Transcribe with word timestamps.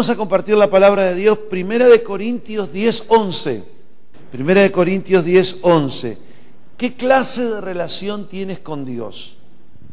Vamos 0.00 0.08
a 0.08 0.16
compartir 0.16 0.56
la 0.56 0.70
palabra 0.70 1.04
de 1.04 1.14
Dios, 1.14 1.36
Primera 1.36 1.86
de 1.86 2.02
Corintios 2.02 2.72
10, 2.72 3.04
11. 3.08 3.64
Primera 4.32 4.62
de 4.62 4.72
Corintios 4.72 5.22
10, 5.22 5.58
11. 5.60 6.16
¿Qué 6.78 6.94
clase 6.94 7.44
de 7.44 7.60
relación 7.60 8.26
tienes 8.26 8.60
con 8.60 8.86
Dios? 8.86 9.36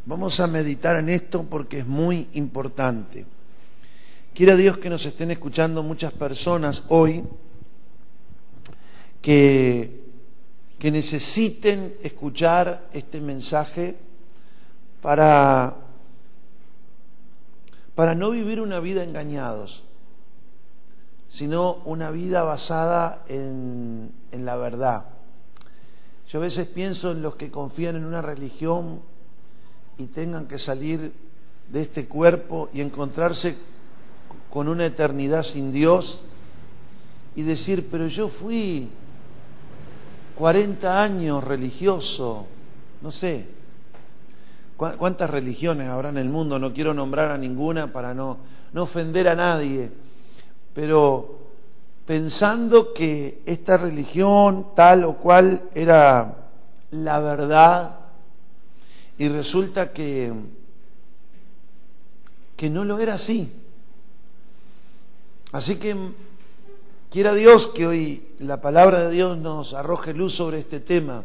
Vamos 0.06 0.40
a 0.40 0.48
meditar 0.48 0.96
en 0.96 1.10
esto 1.10 1.44
porque 1.44 1.80
es 1.80 1.88
muy 1.88 2.30
importante. 2.36 3.26
Quiera 4.34 4.56
Dios 4.56 4.78
que 4.78 4.90
nos 4.90 5.06
estén 5.06 5.30
escuchando 5.32 5.84
muchas 5.84 6.14
personas 6.14 6.86
hoy 6.88 7.26
que, 9.22 10.06
que 10.80 10.90
necesiten 10.90 11.98
escuchar 12.02 12.88
este 12.94 13.20
mensaje 13.20 13.98
para, 15.02 15.76
para 17.94 18.16
no 18.16 18.30
vivir 18.30 18.62
una 18.62 18.80
vida 18.80 19.04
engañados, 19.04 19.84
sino 21.30 21.76
una 21.86 22.12
vida 22.12 22.44
basada 22.44 23.24
en, 23.28 24.12
en 24.32 24.46
la 24.46 24.56
verdad. 24.56 25.06
Yo 26.28 26.40
a 26.40 26.42
veces 26.42 26.68
pienso 26.68 27.12
en 27.12 27.22
los 27.22 27.36
que 27.36 27.52
confían 27.52 27.96
en 27.96 28.06
una 28.06 28.22
religión 28.22 29.02
y 29.98 30.06
tengan 30.06 30.48
que 30.48 30.60
salir 30.60 31.14
de 31.70 31.82
este 31.82 32.08
cuerpo 32.08 32.70
y 32.74 32.82
encontrarse 32.82 33.58
con 34.50 34.68
una 34.68 34.86
eternidad 34.86 35.44
sin 35.44 35.72
Dios 35.72 36.22
y 37.36 37.44
decir, 37.44 37.88
pero 37.92 38.08
yo 38.08 38.30
fui 38.30 38.90
40 40.38 41.02
años 41.02 41.44
religioso, 41.44 42.46
no 43.02 43.12
sé, 43.12 43.48
cuántas 44.76 45.30
religiones 45.30 45.88
habrá 45.88 46.10
en 46.10 46.18
el 46.18 46.30
mundo, 46.30 46.60
no 46.60 46.74
quiero 46.74 46.94
nombrar 46.94 47.32
a 47.32 47.38
ninguna 47.38 47.92
para 47.92 48.14
no, 48.14 48.38
no 48.74 48.84
ofender 48.84 49.28
a 49.28 49.36
nadie, 49.36 49.92
pero 50.78 51.40
pensando 52.06 52.94
que 52.94 53.42
esta 53.48 53.78
religión 53.78 54.76
tal 54.76 55.06
o 55.06 55.18
cual 55.18 55.72
era 55.74 56.52
la 56.92 57.20
verdad 57.20 58.00
y 59.18 59.28
resulta 59.28 59.92
que, 59.92 60.32
que 62.56 62.70
no 62.70 62.86
lo 62.86 63.00
era 63.00 63.16
así. 63.16 63.52
Así 65.52 65.78
que 65.78 65.98
quiera 67.10 67.34
Dios 67.34 67.66
que 67.66 67.88
hoy 67.88 68.36
la 68.38 68.62
palabra 68.62 69.00
de 69.00 69.16
Dios 69.16 69.36
nos 69.36 69.74
arroje 69.74 70.14
luz 70.14 70.36
sobre 70.36 70.60
este 70.60 70.80
tema 70.80 71.24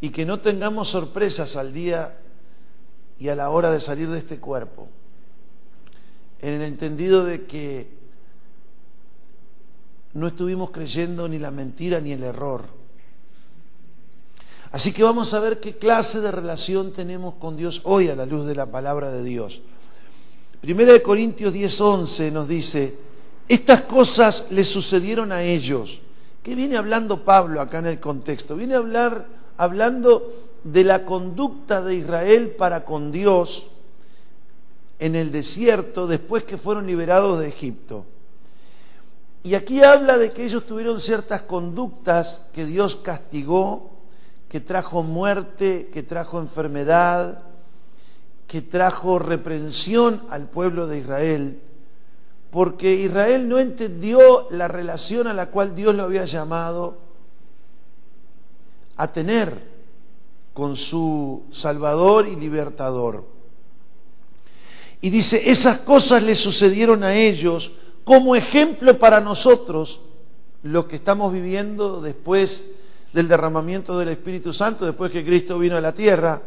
y 0.00 0.08
que 0.08 0.24
no 0.24 0.40
tengamos 0.40 0.88
sorpresas 0.88 1.56
al 1.56 1.74
día 1.74 2.18
y 3.18 3.28
a 3.28 3.36
la 3.36 3.50
hora 3.50 3.70
de 3.70 3.80
salir 3.80 4.08
de 4.08 4.18
este 4.20 4.38
cuerpo, 4.38 4.88
en 6.40 6.54
el 6.54 6.62
entendido 6.62 7.26
de 7.26 7.44
que 7.44 8.00
no 10.14 10.28
estuvimos 10.28 10.70
creyendo 10.70 11.28
ni 11.28 11.38
la 11.38 11.50
mentira 11.50 12.00
ni 12.00 12.12
el 12.12 12.22
error. 12.22 12.64
Así 14.70 14.92
que 14.92 15.02
vamos 15.02 15.34
a 15.34 15.40
ver 15.40 15.60
qué 15.60 15.76
clase 15.76 16.20
de 16.20 16.32
relación 16.32 16.92
tenemos 16.92 17.34
con 17.34 17.56
Dios 17.56 17.82
hoy 17.84 18.08
a 18.08 18.16
la 18.16 18.24
luz 18.24 18.46
de 18.46 18.54
la 18.54 18.66
palabra 18.66 19.12
de 19.12 19.22
Dios. 19.22 19.60
Primera 20.60 20.92
de 20.92 21.02
Corintios 21.02 21.52
10:11 21.52 22.30
nos 22.32 22.48
dice, 22.48 22.96
estas 23.48 23.82
cosas 23.82 24.46
le 24.50 24.64
sucedieron 24.64 25.32
a 25.32 25.42
ellos. 25.42 26.00
¿Qué 26.42 26.54
viene 26.54 26.76
hablando 26.76 27.24
Pablo 27.24 27.60
acá 27.60 27.78
en 27.78 27.86
el 27.86 28.00
contexto? 28.00 28.56
Viene 28.56 28.74
a 28.74 28.78
hablar 28.78 29.26
hablando 29.56 30.32
de 30.64 30.84
la 30.84 31.04
conducta 31.04 31.82
de 31.82 31.96
Israel 31.96 32.50
para 32.50 32.84
con 32.84 33.12
Dios 33.12 33.66
en 34.98 35.16
el 35.16 35.32
desierto 35.32 36.06
después 36.06 36.44
que 36.44 36.58
fueron 36.58 36.86
liberados 36.86 37.40
de 37.40 37.48
Egipto. 37.48 38.06
Y 39.44 39.54
aquí 39.54 39.82
habla 39.82 40.18
de 40.18 40.30
que 40.30 40.44
ellos 40.44 40.66
tuvieron 40.66 41.00
ciertas 41.00 41.42
conductas 41.42 42.42
que 42.52 42.64
Dios 42.64 42.96
castigó, 42.96 43.90
que 44.48 44.60
trajo 44.60 45.02
muerte, 45.02 45.90
que 45.92 46.02
trajo 46.02 46.38
enfermedad, 46.38 47.42
que 48.46 48.62
trajo 48.62 49.18
reprensión 49.18 50.22
al 50.30 50.48
pueblo 50.48 50.86
de 50.86 50.98
Israel 50.98 51.60
porque 52.52 52.92
Israel 52.92 53.48
no 53.48 53.58
entendió 53.58 54.46
la 54.50 54.68
relación 54.68 55.26
a 55.26 55.32
la 55.32 55.46
cual 55.46 55.74
Dios 55.74 55.94
lo 55.94 56.02
había 56.02 56.26
llamado 56.26 56.98
a 58.98 59.10
tener 59.10 59.72
con 60.52 60.76
su 60.76 61.44
Salvador 61.50 62.28
y 62.28 62.36
Libertador. 62.36 63.24
Y 65.00 65.08
dice, 65.08 65.50
esas 65.50 65.78
cosas 65.78 66.22
le 66.24 66.34
sucedieron 66.34 67.02
a 67.04 67.14
ellos 67.14 67.72
como 68.04 68.36
ejemplo 68.36 68.98
para 68.98 69.20
nosotros, 69.20 70.00
lo 70.62 70.88
que 70.88 70.96
estamos 70.96 71.32
viviendo 71.32 72.00
después 72.00 72.66
del 73.12 73.28
derramamiento 73.28 73.96
del 73.98 74.08
Espíritu 74.08 74.52
Santo, 74.52 74.84
después 74.86 75.12
que 75.12 75.24
Cristo 75.24 75.58
vino 75.58 75.76
a 75.76 75.80
la 75.80 75.92
tierra, 75.92 76.42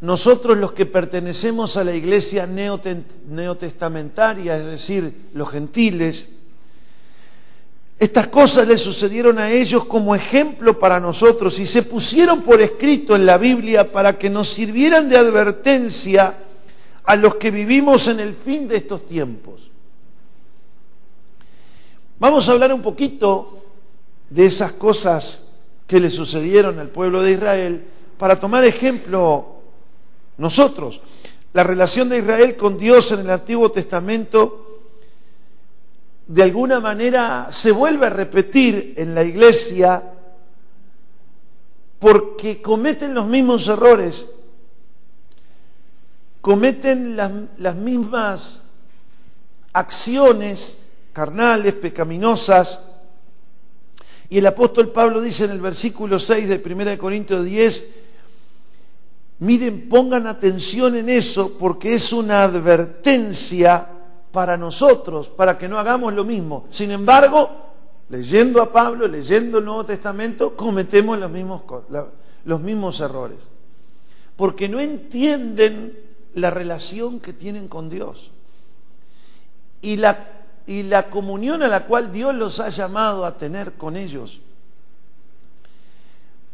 nosotros 0.00 0.58
los 0.58 0.72
que 0.72 0.84
pertenecemos 0.84 1.76
a 1.76 1.84
la 1.84 1.94
iglesia 1.94 2.44
neotestamentaria, 2.46 4.58
es 4.58 4.64
decir, 4.64 5.28
los 5.32 5.48
gentiles, 5.50 6.30
estas 8.00 8.26
cosas 8.26 8.66
le 8.66 8.78
sucedieron 8.78 9.38
a 9.38 9.52
ellos 9.52 9.84
como 9.84 10.16
ejemplo 10.16 10.76
para 10.76 10.98
nosotros 10.98 11.60
y 11.60 11.66
se 11.66 11.84
pusieron 11.84 12.42
por 12.42 12.60
escrito 12.60 13.14
en 13.14 13.24
la 13.24 13.38
Biblia 13.38 13.92
para 13.92 14.18
que 14.18 14.28
nos 14.28 14.48
sirvieran 14.48 15.08
de 15.08 15.18
advertencia 15.18 16.34
a 17.12 17.16
los 17.16 17.34
que 17.34 17.50
vivimos 17.50 18.08
en 18.08 18.20
el 18.20 18.34
fin 18.34 18.66
de 18.66 18.78
estos 18.78 19.04
tiempos. 19.04 19.70
Vamos 22.18 22.48
a 22.48 22.52
hablar 22.52 22.72
un 22.72 22.80
poquito 22.80 23.64
de 24.30 24.46
esas 24.46 24.72
cosas 24.72 25.44
que 25.86 26.00
le 26.00 26.10
sucedieron 26.10 26.78
al 26.78 26.88
pueblo 26.88 27.20
de 27.20 27.32
Israel 27.32 27.84
para 28.16 28.40
tomar 28.40 28.64
ejemplo 28.64 29.56
nosotros. 30.38 31.02
La 31.52 31.62
relación 31.62 32.08
de 32.08 32.20
Israel 32.20 32.56
con 32.56 32.78
Dios 32.78 33.12
en 33.12 33.20
el 33.20 33.30
Antiguo 33.30 33.70
Testamento 33.70 34.80
de 36.26 36.42
alguna 36.42 36.80
manera 36.80 37.48
se 37.50 37.72
vuelve 37.72 38.06
a 38.06 38.10
repetir 38.10 38.94
en 38.96 39.14
la 39.14 39.22
iglesia 39.22 40.02
porque 41.98 42.62
cometen 42.62 43.12
los 43.12 43.26
mismos 43.26 43.68
errores, 43.68 44.30
cometen 46.42 47.16
las, 47.16 47.74
mismas 47.76 48.64
acciones 49.72 50.86
carnales, 51.14 51.72
pecaminosas. 51.74 52.80
Y 54.28 54.38
el 54.38 54.46
apóstol 54.46 54.90
Pablo 54.90 55.20
dice 55.20 55.44
en 55.44 55.52
el 55.52 55.60
versículo 55.60 56.18
6 56.18 56.48
de 56.48 56.62
1 56.64 56.98
Corintios 56.98 57.44
10, 57.44 57.84
Miren, 59.38 59.88
pongan 59.88 60.28
atención 60.28 60.94
en 60.94 61.08
eso 61.08 61.58
porque 61.58 61.94
es 61.94 62.12
una 62.12 62.44
advertencia 62.44 63.88
para 64.30 64.56
nosotros, 64.56 65.28
para 65.28 65.58
que 65.58 65.68
no 65.68 65.80
hagamos 65.80 66.12
lo 66.12 66.24
mismo. 66.24 66.66
Sin 66.70 66.92
embargo, 66.92 67.50
leyendo 68.08 68.62
a 68.62 68.72
Pablo, 68.72 69.08
leyendo 69.08 69.58
el 69.58 69.64
Nuevo 69.64 69.84
Testamento, 69.84 70.56
cometemos 70.56 71.18
los 71.18 71.28
mismos, 71.28 71.62
los 72.44 72.60
mismos 72.60 73.00
errores. 73.00 73.48
Porque 74.36 74.68
no 74.68 74.78
entienden 74.78 76.11
la 76.34 76.50
relación 76.50 77.20
que 77.20 77.32
tienen 77.32 77.68
con 77.68 77.88
Dios. 77.88 78.30
Y 79.80 79.96
la, 79.96 80.28
y 80.66 80.84
la 80.84 81.10
comunión 81.10 81.62
a 81.62 81.68
la 81.68 81.86
cual 81.86 82.12
Dios 82.12 82.34
los 82.34 82.60
ha 82.60 82.68
llamado 82.68 83.24
a 83.24 83.36
tener 83.36 83.72
con 83.72 83.96
ellos 83.96 84.40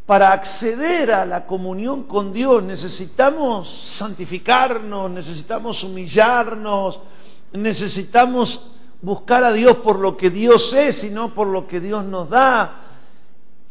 para 0.08 0.32
acceder 0.32 1.12
a 1.12 1.26
la 1.26 1.44
comunión 1.44 2.04
con 2.04 2.32
Dios 2.32 2.62
necesitamos 2.62 3.68
santificarnos, 3.68 5.10
necesitamos 5.10 5.84
humillarnos, 5.84 7.00
necesitamos 7.52 8.70
buscar 9.02 9.44
a 9.44 9.52
Dios 9.52 9.76
por 9.76 9.98
lo 9.98 10.16
que 10.16 10.30
Dios 10.30 10.72
es 10.72 11.04
y 11.04 11.10
no 11.10 11.34
por 11.34 11.48
lo 11.48 11.68
que 11.68 11.80
Dios 11.80 12.06
nos 12.06 12.30
da. 12.30 12.84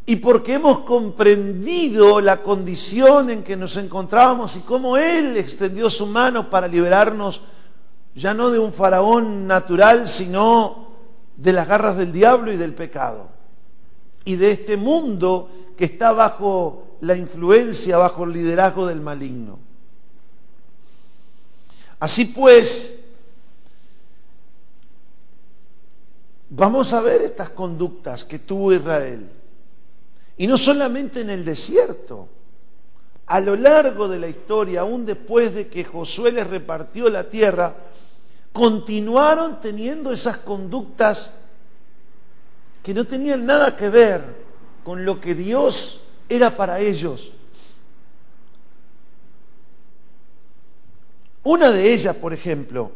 Y 0.09 0.15
porque 0.15 0.53
hemos 0.53 0.79
comprendido 0.79 2.21
la 2.21 2.41
condición 2.41 3.29
en 3.29 3.43
que 3.43 3.57
nos 3.57 3.75
encontrábamos 3.75 4.55
y 4.55 4.61
cómo 4.61 4.95
Él 4.95 5.35
extendió 5.35 5.89
su 5.89 6.05
mano 6.05 6.49
para 6.49 6.65
liberarnos 6.65 7.41
ya 8.15 8.33
no 8.33 8.49
de 8.49 8.57
un 8.57 8.71
faraón 8.71 9.45
natural, 9.45 10.07
sino 10.07 10.87
de 11.35 11.51
las 11.51 11.67
garras 11.67 11.97
del 11.97 12.13
diablo 12.13 12.53
y 12.53 12.55
del 12.55 12.73
pecado. 12.73 13.27
Y 14.23 14.37
de 14.37 14.51
este 14.51 14.77
mundo 14.77 15.49
que 15.77 15.83
está 15.83 16.13
bajo 16.13 16.97
la 17.01 17.17
influencia, 17.17 17.97
bajo 17.97 18.23
el 18.23 18.31
liderazgo 18.31 18.87
del 18.87 19.01
maligno. 19.01 19.59
Así 21.99 22.23
pues, 22.23 22.97
vamos 26.49 26.93
a 26.93 27.01
ver 27.01 27.23
estas 27.23 27.49
conductas 27.49 28.23
que 28.23 28.39
tuvo 28.39 28.71
Israel. 28.71 29.36
Y 30.37 30.47
no 30.47 30.57
solamente 30.57 31.21
en 31.21 31.29
el 31.29 31.43
desierto, 31.43 32.29
a 33.25 33.39
lo 33.39 33.55
largo 33.55 34.07
de 34.07 34.19
la 34.19 34.27
historia, 34.27 34.81
aún 34.81 35.05
después 35.05 35.53
de 35.53 35.67
que 35.67 35.83
Josué 35.83 36.31
les 36.31 36.47
repartió 36.47 37.09
la 37.09 37.27
tierra, 37.27 37.75
continuaron 38.53 39.59
teniendo 39.59 40.11
esas 40.11 40.37
conductas 40.37 41.33
que 42.83 42.93
no 42.93 43.05
tenían 43.05 43.45
nada 43.45 43.75
que 43.75 43.89
ver 43.89 44.23
con 44.83 45.03
lo 45.03 45.19
que 45.19 45.35
Dios 45.35 46.01
era 46.29 46.55
para 46.55 46.79
ellos. 46.79 47.33
Una 51.43 51.71
de 51.71 51.93
ellas, 51.93 52.15
por 52.15 52.33
ejemplo, 52.33 52.91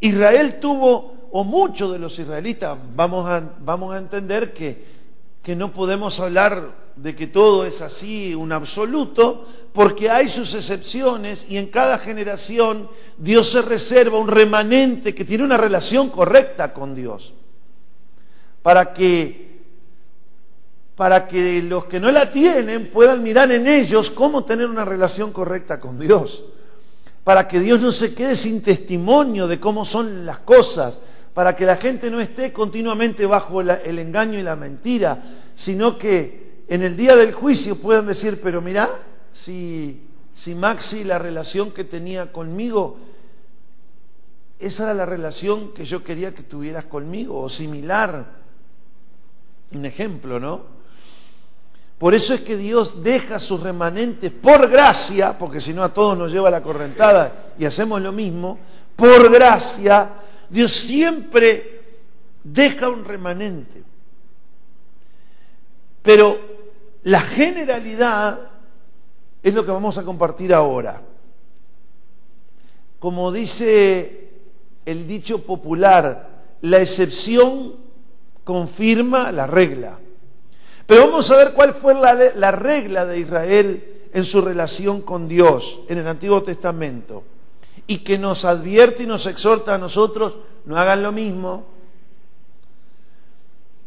Israel 0.00 0.58
tuvo, 0.60 1.28
o 1.32 1.44
muchos 1.44 1.92
de 1.92 1.98
los 1.98 2.18
israelitas, 2.18 2.76
vamos 2.94 3.26
a, 3.28 3.42
vamos 3.60 3.94
a 3.94 3.98
entender 3.98 4.52
que, 4.52 4.99
que 5.42 5.56
no 5.56 5.72
podemos 5.72 6.20
hablar 6.20 6.90
de 6.96 7.16
que 7.16 7.26
todo 7.26 7.64
es 7.64 7.80
así, 7.80 8.34
un 8.34 8.52
absoluto, 8.52 9.46
porque 9.72 10.10
hay 10.10 10.28
sus 10.28 10.54
excepciones 10.54 11.46
y 11.48 11.56
en 11.56 11.68
cada 11.68 11.98
generación 11.98 12.88
Dios 13.16 13.50
se 13.50 13.62
reserva 13.62 14.18
un 14.18 14.28
remanente 14.28 15.14
que 15.14 15.24
tiene 15.24 15.44
una 15.44 15.56
relación 15.56 16.10
correcta 16.10 16.74
con 16.74 16.94
Dios. 16.94 17.32
Para 18.62 18.92
que, 18.92 19.62
para 20.94 21.26
que 21.26 21.62
los 21.62 21.86
que 21.86 22.00
no 22.00 22.10
la 22.10 22.30
tienen 22.30 22.90
puedan 22.90 23.22
mirar 23.22 23.50
en 23.52 23.66
ellos 23.66 24.10
cómo 24.10 24.44
tener 24.44 24.66
una 24.66 24.84
relación 24.84 25.32
correcta 25.32 25.80
con 25.80 25.98
Dios 25.98 26.44
para 27.24 27.46
que 27.46 27.60
Dios 27.60 27.80
no 27.80 27.92
se 27.92 28.14
quede 28.14 28.34
sin 28.34 28.62
testimonio 28.62 29.46
de 29.46 29.60
cómo 29.60 29.84
son 29.84 30.24
las 30.24 30.38
cosas, 30.38 30.98
para 31.34 31.54
que 31.54 31.64
la 31.64 31.76
gente 31.76 32.10
no 32.10 32.20
esté 32.20 32.52
continuamente 32.52 33.26
bajo 33.26 33.60
el 33.60 33.98
engaño 33.98 34.38
y 34.38 34.42
la 34.42 34.56
mentira, 34.56 35.22
sino 35.54 35.96
que 35.96 36.64
en 36.68 36.82
el 36.82 36.96
día 36.96 37.16
del 37.16 37.32
juicio 37.32 37.76
puedan 37.76 38.06
decir, 38.06 38.40
pero 38.42 38.60
mira, 38.60 38.90
si, 39.32 40.08
si 40.34 40.54
Maxi 40.54 41.04
la 41.04 41.18
relación 41.18 41.70
que 41.70 41.84
tenía 41.84 42.32
conmigo, 42.32 42.98
esa 44.58 44.84
era 44.84 44.94
la 44.94 45.06
relación 45.06 45.72
que 45.72 45.84
yo 45.84 46.04
quería 46.04 46.34
que 46.34 46.42
tuvieras 46.42 46.84
conmigo, 46.84 47.40
o 47.40 47.48
similar. 47.48 48.40
Un 49.72 49.86
ejemplo, 49.86 50.38
¿no? 50.38 50.80
Por 51.98 52.14
eso 52.14 52.34
es 52.34 52.40
que 52.40 52.56
Dios 52.56 53.02
deja 53.02 53.38
sus 53.38 53.60
remanentes 53.60 54.32
por 54.32 54.68
gracia, 54.68 55.38
porque 55.38 55.60
si 55.60 55.74
no 55.74 55.82
a 55.82 55.92
todos 55.92 56.16
nos 56.16 56.32
lleva 56.32 56.50
la 56.50 56.62
correntada 56.62 57.52
y 57.58 57.64
hacemos 57.64 58.00
lo 58.00 58.10
mismo, 58.10 58.58
por 58.96 59.30
gracia, 59.30 60.08
Dios 60.50 60.72
siempre 60.72 61.80
deja 62.44 62.88
un 62.88 63.04
remanente. 63.04 63.82
Pero 66.02 66.40
la 67.04 67.20
generalidad 67.20 68.40
es 69.42 69.54
lo 69.54 69.64
que 69.64 69.70
vamos 69.70 69.96
a 69.96 70.02
compartir 70.04 70.52
ahora. 70.52 71.00
Como 72.98 73.32
dice 73.32 74.28
el 74.84 75.06
dicho 75.06 75.42
popular, 75.42 76.28
la 76.62 76.80
excepción 76.80 77.76
confirma 78.44 79.32
la 79.32 79.46
regla. 79.46 79.98
Pero 80.86 81.06
vamos 81.06 81.30
a 81.30 81.36
ver 81.36 81.52
cuál 81.52 81.72
fue 81.72 81.94
la, 81.94 82.50
regla 82.50 83.06
de 83.06 83.20
Israel 83.20 84.08
en 84.12 84.24
su 84.24 84.40
relación 84.40 85.02
con 85.02 85.28
Dios 85.28 85.80
en 85.88 85.98
el 85.98 86.06
Antiguo 86.08 86.42
Testamento. 86.42 87.22
Y 87.90 87.98
que 87.98 88.18
nos 88.18 88.44
advierte 88.44 89.02
y 89.02 89.06
nos 89.06 89.26
exhorta 89.26 89.74
a 89.74 89.78
nosotros, 89.78 90.36
no 90.64 90.76
hagan 90.76 91.02
lo 91.02 91.10
mismo. 91.10 91.66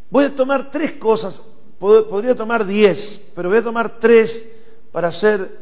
Voy 0.09 0.25
a 0.25 0.35
tomar 0.35 0.69
tres 0.69 0.91
cosas, 0.91 1.39
podría 1.79 2.35
tomar 2.35 2.65
diez, 2.65 3.21
pero 3.33 3.47
voy 3.47 3.59
a 3.59 3.63
tomar 3.63 3.99
tres 3.99 4.45
para 4.91 5.09
ser 5.09 5.57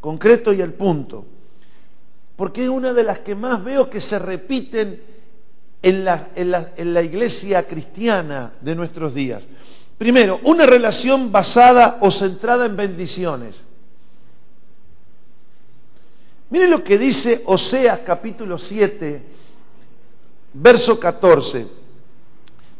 concreto 0.00 0.52
y 0.52 0.60
al 0.60 0.72
punto. 0.72 1.24
Porque 2.34 2.64
es 2.64 2.68
una 2.68 2.92
de 2.92 3.04
las 3.04 3.20
que 3.20 3.36
más 3.36 3.62
veo 3.62 3.88
que 3.88 4.00
se 4.00 4.18
repiten 4.18 5.00
en 5.80 6.04
la, 6.04 6.30
en 6.34 6.94
la 6.94 7.02
iglesia 7.02 7.62
cristiana 7.68 8.54
de 8.60 8.74
nuestros 8.74 9.14
días. 9.14 9.46
Primero, 9.96 10.40
una 10.42 10.66
relación 10.66 11.30
basada 11.30 11.98
o 12.00 12.10
centrada 12.10 12.66
en 12.66 12.76
bendiciones. 12.76 13.67
Miren 16.50 16.70
lo 16.70 16.82
que 16.82 16.98
dice 16.98 17.42
Oseas 17.46 18.00
capítulo 18.04 18.58
7, 18.58 19.22
verso 20.54 20.98
14. 20.98 21.66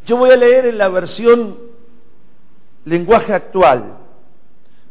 Yo 0.06 0.16
voy 0.16 0.30
a 0.30 0.36
leer 0.36 0.66
en 0.66 0.78
la 0.78 0.88
versión 0.88 1.58
lenguaje 2.84 3.34
actual. 3.34 3.98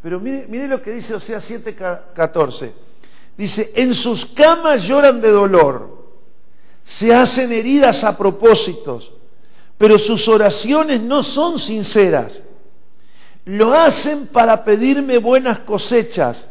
Pero 0.01 0.19
mire, 0.19 0.67
lo 0.67 0.81
que 0.81 0.91
dice 0.91 1.15
Oseas 1.15 1.43
7, 1.43 1.75
14. 2.13 2.73
Dice, 3.35 3.71
en 3.75 3.93
sus 3.93 4.25
camas 4.25 4.83
lloran 4.83 5.21
de 5.21 5.29
dolor, 5.29 5.97
se 6.83 7.13
hacen 7.13 7.51
heridas 7.51 8.03
a 8.03 8.17
propósitos 8.17 9.11
pero 9.77 9.99
sus 9.99 10.27
oraciones 10.27 11.01
no 11.01 11.21
son 11.23 11.59
sinceras. 11.59 12.41
Lo 13.45 13.73
hacen 13.73 14.27
para 14.27 14.63
pedirme 14.63 15.19
buenas 15.19 15.59
cosechas, 15.59 16.49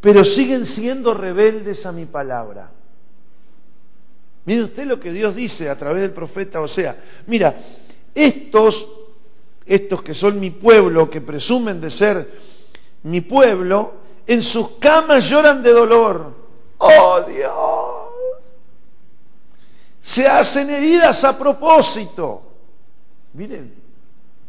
pero 0.00 0.24
siguen 0.24 0.64
siendo 0.66 1.14
rebeldes 1.14 1.86
a 1.86 1.92
mi 1.92 2.06
palabra. 2.06 2.70
Mire 4.44 4.62
usted 4.62 4.86
lo 4.86 4.98
que 4.98 5.12
Dios 5.12 5.34
dice 5.34 5.68
a 5.68 5.76
través 5.76 6.00
del 6.00 6.12
profeta 6.12 6.62
O 6.62 6.68
sea, 6.68 6.96
Mira, 7.26 7.60
estos, 8.14 8.88
estos 9.66 10.02
que 10.02 10.14
son 10.14 10.40
mi 10.40 10.50
pueblo, 10.50 11.10
que 11.10 11.20
presumen 11.20 11.80
de 11.80 11.90
ser 11.90 12.30
mi 13.02 13.20
pueblo, 13.20 13.92
en 14.26 14.42
sus 14.42 14.72
camas 14.78 15.28
lloran 15.28 15.62
de 15.62 15.72
dolor. 15.72 16.34
¡Oh 16.78 17.20
Dios! 17.28 17.52
Se 20.02 20.26
hacen 20.26 20.70
heridas 20.70 21.24
a 21.24 21.38
propósito 21.38 22.50
Miren, 23.32 23.72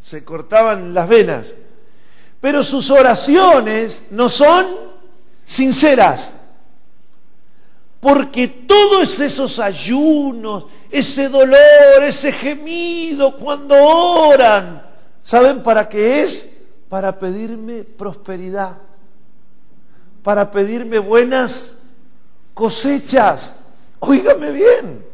se 0.00 0.24
cortaban 0.24 0.92
las 0.92 1.08
venas. 1.08 1.54
Pero 2.40 2.62
sus 2.62 2.90
oraciones 2.90 4.02
no 4.10 4.28
son 4.28 4.91
sinceras. 5.52 6.32
Porque 8.00 8.48
todos 8.48 9.20
esos 9.20 9.58
ayunos, 9.58 10.64
ese 10.90 11.28
dolor, 11.28 12.02
ese 12.02 12.32
gemido 12.32 13.36
cuando 13.36 13.76
oran, 13.76 14.84
¿saben 15.22 15.62
para 15.62 15.88
qué 15.88 16.22
es? 16.22 16.50
Para 16.88 17.18
pedirme 17.18 17.84
prosperidad, 17.84 18.78
para 20.22 20.50
pedirme 20.50 20.98
buenas 20.98 21.78
cosechas. 22.54 23.52
Óigame 24.00 24.50
bien, 24.50 25.04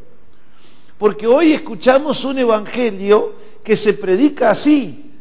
porque 0.97 1.27
hoy 1.27 1.53
escuchamos 1.53 2.25
un 2.25 2.39
evangelio 2.39 3.35
que 3.63 3.77
se 3.77 3.93
predica 3.93 4.51
así. 4.51 5.13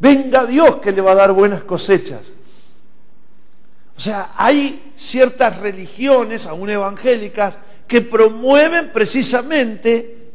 Venga 0.00 0.46
Dios 0.46 0.76
que 0.78 0.90
le 0.90 1.00
va 1.00 1.12
a 1.12 1.16
dar 1.16 1.32
buenas 1.32 1.62
cosechas. 1.62 2.32
Sea, 4.02 4.32
hay 4.36 4.94
ciertas 4.96 5.60
religiones, 5.60 6.46
aún 6.46 6.68
evangélicas, 6.68 7.56
que 7.86 8.00
promueven 8.00 8.90
precisamente 8.92 10.32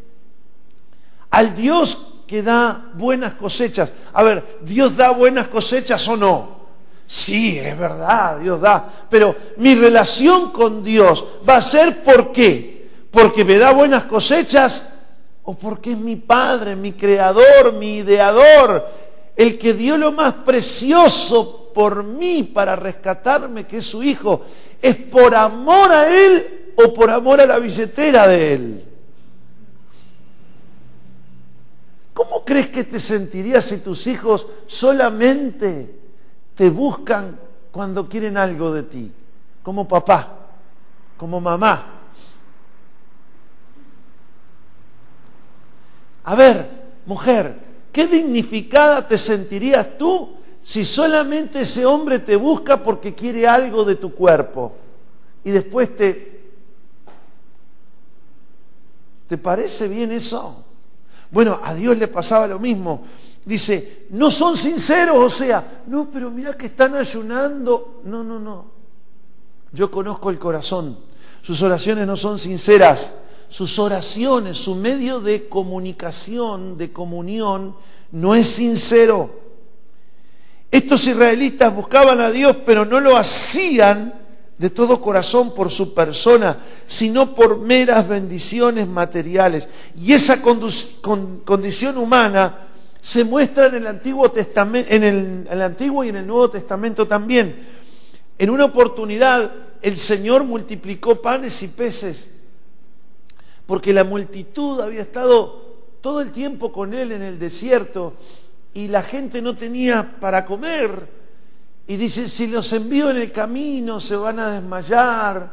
al 1.29 1.53
Dios 1.53 2.13
que 2.25 2.41
da 2.43 2.91
buenas 2.93 3.33
cosechas. 3.33 3.91
A 4.13 4.23
ver, 4.23 4.59
¿Dios 4.61 4.95
da 4.95 5.09
buenas 5.09 5.49
cosechas 5.49 6.07
o 6.07 6.15
no? 6.15 6.61
Sí, 7.05 7.59
es 7.59 7.77
verdad, 7.77 8.39
Dios 8.39 8.61
da. 8.61 8.87
Pero 9.09 9.35
mi 9.57 9.75
relación 9.75 10.51
con 10.51 10.81
Dios 10.81 11.25
va 11.47 11.57
a 11.57 11.61
ser 11.61 12.03
por 12.03 12.31
qué? 12.31 12.89
Porque 13.11 13.43
me 13.43 13.57
da 13.57 13.73
buenas 13.73 14.05
cosechas 14.05 14.87
o 15.43 15.55
porque 15.55 15.91
es 15.91 15.97
mi 15.97 16.15
Padre, 16.15 16.77
mi 16.77 16.93
Creador, 16.93 17.73
mi 17.73 17.97
ideador, 17.97 18.87
el 19.35 19.59
que 19.59 19.73
dio 19.73 19.97
lo 19.97 20.13
más 20.13 20.35
precioso 20.45 21.66
por 21.77 22.03
mí 22.03 22.41
para 22.41 22.75
rescatarme, 22.75 23.67
que 23.67 23.77
es 23.77 23.85
su 23.85 24.01
Hijo, 24.01 24.43
es 24.81 24.95
por 24.95 25.35
amor 25.35 25.91
a 25.91 26.09
Él 26.11 26.73
o 26.75 26.91
por 26.91 27.11
amor 27.11 27.39
a 27.39 27.45
la 27.45 27.59
billetera 27.59 28.27
de 28.27 28.53
Él. 28.53 28.85
¿Cómo 32.15 32.43
crees 32.43 32.69
que 32.69 32.83
te 32.83 32.99
sentirías 32.99 33.63
si 33.63 33.77
tus 33.77 34.07
hijos 34.07 34.47
solamente 34.65 35.99
te 36.55 36.71
buscan 36.71 37.39
cuando 37.69 38.09
quieren 38.09 38.37
algo 38.37 38.73
de 38.73 38.81
ti? 38.81 39.11
Como 39.61 39.87
papá, 39.87 40.35
como 41.15 41.39
mamá. 41.39 41.93
A 46.23 46.33
ver, 46.33 46.67
mujer, 47.05 47.55
¿qué 47.91 48.07
dignificada 48.07 49.05
te 49.05 49.19
sentirías 49.19 49.95
tú 49.99 50.37
si 50.67 50.83
solamente 50.83 51.61
ese 51.61 51.85
hombre 51.85 52.19
te 52.19 52.35
busca 52.35 52.83
porque 52.83 53.15
quiere 53.15 53.47
algo 53.47 53.85
de 53.85 53.95
tu 53.95 54.13
cuerpo 54.13 54.75
y 55.45 55.51
después 55.51 55.95
te... 55.95 56.41
¿Te 59.27 59.37
parece 59.37 59.87
bien 59.87 60.11
eso? 60.11 60.65
Bueno, 61.31 61.57
a 61.63 61.73
Dios 61.73 61.97
le 61.97 62.09
pasaba 62.09 62.47
lo 62.47 62.59
mismo. 62.59 63.05
Dice, 63.45 64.07
no 64.09 64.29
son 64.29 64.57
sinceros, 64.57 65.17
o 65.17 65.29
sea, 65.29 65.83
no, 65.87 66.11
pero 66.11 66.29
mira 66.29 66.57
que 66.57 66.65
están 66.65 66.95
ayunando. 66.95 68.01
No, 68.03 68.21
no, 68.21 68.37
no. 68.37 68.65
Yo 69.71 69.89
conozco 69.89 70.29
el 70.29 70.37
corazón. 70.37 70.97
Sus 71.41 71.61
oraciones 71.61 72.05
no 72.05 72.17
son 72.17 72.37
sinceras 72.37 73.13
sus 73.47 73.79
oraciones, 73.79 74.57
su 74.57 74.75
medio 74.75 75.21
de 75.21 75.47
comunicación, 75.47 76.77
de 76.77 76.91
comunión, 76.91 77.73
no 78.11 78.35
es 78.35 78.47
sincero. 78.47 79.46
Estos 80.69 81.07
israelitas 81.07 81.73
buscaban 81.73 82.19
a 82.19 82.29
Dios, 82.29 82.57
pero 82.65 82.85
no 82.85 82.99
lo 82.99 83.17
hacían 83.17 84.13
de 84.57 84.69
todo 84.69 85.01
corazón 85.01 85.53
por 85.53 85.69
su 85.69 85.93
persona, 85.93 86.59
sino 86.87 87.35
por 87.35 87.59
meras 87.59 88.07
bendiciones 88.07 88.87
materiales. 88.87 89.69
Y 89.95 90.13
esa 90.13 90.41
condición 90.41 91.97
humana 91.97 92.67
se 93.01 93.23
muestra 93.23 93.67
en 93.67 93.75
el 93.75 93.87
Antiguo 93.87 94.29
Testamento, 94.31 94.91
en 94.91 95.03
el, 95.49 95.61
Antiguo 95.61 96.03
y 96.03 96.09
en 96.09 96.17
el 96.17 96.27
Nuevo 96.27 96.49
Testamento 96.49 97.07
también. 97.07 97.55
En 98.37 98.49
una 98.49 98.65
oportunidad 98.65 99.51
el 99.81 99.97
Señor 99.97 100.43
multiplicó 100.43 101.21
panes 101.21 101.61
y 101.63 101.67
peces, 101.69 102.27
porque 103.65 103.93
la 103.93 104.03
multitud 104.03 104.81
había 104.81 105.01
estado 105.01 105.67
todo 106.01 106.19
el 106.21 106.31
tiempo 106.31 106.71
con 106.71 106.93
él 106.93 107.11
en 107.11 107.21
el 107.21 107.37
desierto 107.37 108.13
y 108.77 108.87
la 108.89 109.01
gente 109.01 109.41
no 109.41 109.57
tenía 109.57 110.19
para 110.19 110.45
comer. 110.45 111.09
Y 111.87 111.97
dice, 111.97 112.27
si 112.27 112.45
los 112.45 112.71
envío 112.73 113.09
en 113.09 113.17
el 113.17 113.31
camino 113.31 113.99
se 113.99 114.15
van 114.15 114.37
a 114.37 114.51
desmayar. 114.51 115.51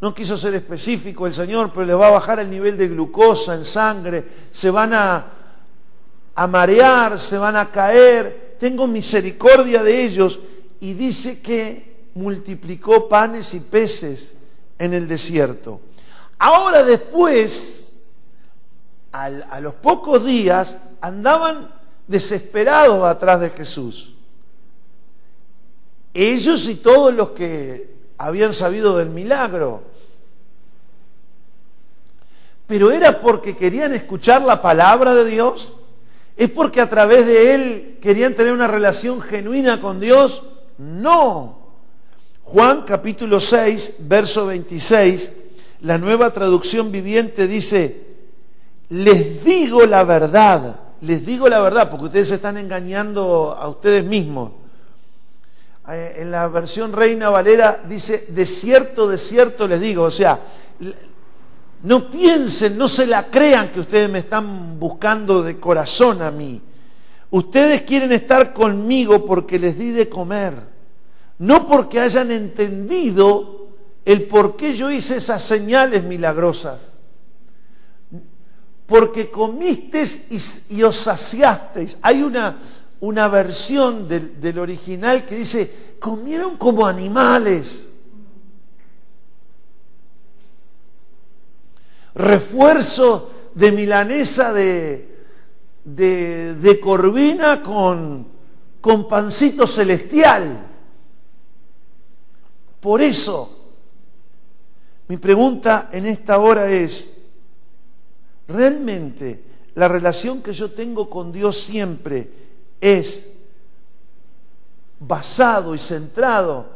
No 0.00 0.12
quiso 0.12 0.36
ser 0.36 0.52
específico 0.56 1.28
el 1.28 1.32
Señor, 1.32 1.70
pero 1.72 1.86
les 1.86 1.96
va 1.96 2.08
a 2.08 2.18
bajar 2.18 2.40
el 2.40 2.50
nivel 2.50 2.76
de 2.76 2.88
glucosa 2.88 3.54
en 3.54 3.64
sangre, 3.64 4.26
se 4.50 4.68
van 4.68 4.92
a, 4.94 5.26
a 6.34 6.46
marear, 6.48 7.20
se 7.20 7.38
van 7.38 7.54
a 7.54 7.70
caer. 7.70 8.56
Tengo 8.58 8.88
misericordia 8.88 9.84
de 9.84 10.04
ellos. 10.04 10.40
Y 10.80 10.94
dice 10.94 11.38
que 11.38 12.08
multiplicó 12.14 13.08
panes 13.08 13.54
y 13.54 13.60
peces 13.60 14.34
en 14.76 14.92
el 14.92 15.06
desierto. 15.06 15.82
Ahora 16.36 16.82
después, 16.82 17.92
a 19.12 19.60
los 19.60 19.74
pocos 19.74 20.24
días, 20.24 20.76
andaban 21.00 21.75
desesperados 22.06 23.04
atrás 23.04 23.40
de 23.40 23.50
Jesús. 23.50 24.14
Ellos 26.14 26.68
y 26.68 26.76
todos 26.76 27.12
los 27.12 27.30
que 27.30 27.94
habían 28.16 28.52
sabido 28.52 28.96
del 28.96 29.10
milagro. 29.10 29.82
Pero 32.66 32.90
era 32.90 33.20
porque 33.20 33.56
querían 33.56 33.94
escuchar 33.94 34.42
la 34.42 34.62
palabra 34.62 35.14
de 35.14 35.24
Dios. 35.24 35.72
¿Es 36.36 36.50
porque 36.50 36.80
a 36.80 36.88
través 36.88 37.26
de 37.26 37.54
él 37.54 37.98
querían 38.00 38.34
tener 38.34 38.52
una 38.52 38.66
relación 38.66 39.20
genuina 39.20 39.80
con 39.80 40.00
Dios? 40.00 40.42
No. 40.78 41.66
Juan 42.44 42.82
capítulo 42.82 43.40
6, 43.40 43.96
verso 44.00 44.46
26, 44.46 45.32
la 45.80 45.98
nueva 45.98 46.30
traducción 46.32 46.92
viviente 46.92 47.48
dice, 47.48 48.06
les 48.88 49.42
digo 49.44 49.84
la 49.84 50.04
verdad 50.04 50.85
les 51.00 51.24
digo 51.24 51.48
la 51.48 51.60
verdad, 51.60 51.90
porque 51.90 52.06
ustedes 52.06 52.28
se 52.28 52.34
están 52.36 52.56
engañando 52.56 53.56
a 53.58 53.68
ustedes 53.68 54.04
mismos. 54.04 54.52
Eh, 55.88 56.16
en 56.18 56.30
la 56.30 56.48
versión 56.48 56.92
Reina 56.92 57.30
Valera 57.30 57.82
dice, 57.88 58.26
de 58.28 58.46
cierto, 58.46 59.08
de 59.08 59.18
cierto 59.18 59.68
les 59.68 59.80
digo, 59.80 60.04
o 60.04 60.10
sea, 60.10 60.40
no 61.82 62.10
piensen, 62.10 62.76
no 62.76 62.88
se 62.88 63.06
la 63.06 63.26
crean 63.26 63.70
que 63.70 63.80
ustedes 63.80 64.08
me 64.08 64.20
están 64.20 64.78
buscando 64.80 65.42
de 65.42 65.60
corazón 65.60 66.22
a 66.22 66.30
mí. 66.30 66.60
Ustedes 67.30 67.82
quieren 67.82 68.12
estar 68.12 68.52
conmigo 68.52 69.24
porque 69.24 69.58
les 69.58 69.78
di 69.78 69.90
de 69.90 70.08
comer, 70.08 70.54
no 71.38 71.66
porque 71.66 72.00
hayan 72.00 72.30
entendido 72.30 73.66
el 74.04 74.24
por 74.24 74.56
qué 74.56 74.72
yo 74.74 74.90
hice 74.90 75.16
esas 75.16 75.42
señales 75.42 76.02
milagrosas 76.04 76.95
porque 78.86 79.30
comisteis 79.30 80.66
y, 80.70 80.82
os 80.82 80.96
saciasteis. 80.96 81.96
Hay 82.02 82.22
una, 82.22 82.58
una 83.00 83.28
versión 83.28 84.06
del, 84.08 84.40
del 84.40 84.58
original 84.58 85.26
que 85.26 85.36
dice, 85.36 85.96
comieron 85.98 86.56
como 86.56 86.86
animales. 86.86 87.88
Refuerzo 92.14 93.30
de 93.54 93.72
milanesa 93.72 94.52
de, 94.52 95.16
de, 95.84 96.54
de 96.54 96.80
corvina 96.80 97.62
con, 97.62 98.26
con 98.80 99.08
pancito 99.08 99.66
celestial. 99.66 100.66
Por 102.80 103.02
eso, 103.02 103.72
mi 105.08 105.16
pregunta 105.16 105.88
en 105.92 106.06
esta 106.06 106.38
hora 106.38 106.70
es, 106.70 107.15
realmente 108.48 109.42
la 109.74 109.88
relación 109.88 110.42
que 110.42 110.52
yo 110.52 110.70
tengo 110.70 111.10
con 111.10 111.32
Dios 111.32 111.60
siempre 111.60 112.30
es 112.80 113.26
basado 114.98 115.74
y 115.74 115.78
centrado 115.78 116.70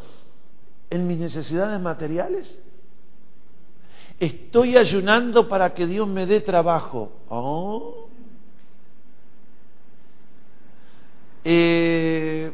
en 0.90 1.06
mis 1.06 1.18
necesidades 1.18 1.80
materiales? 1.80 2.60
Estoy 4.18 4.76
ayunando 4.76 5.48
para 5.48 5.72
que 5.72 5.86
Dios 5.86 6.06
me 6.06 6.26
dé 6.26 6.40
trabajo. 6.40 7.10
Oh. 7.30 8.08
Eh, 11.42 12.52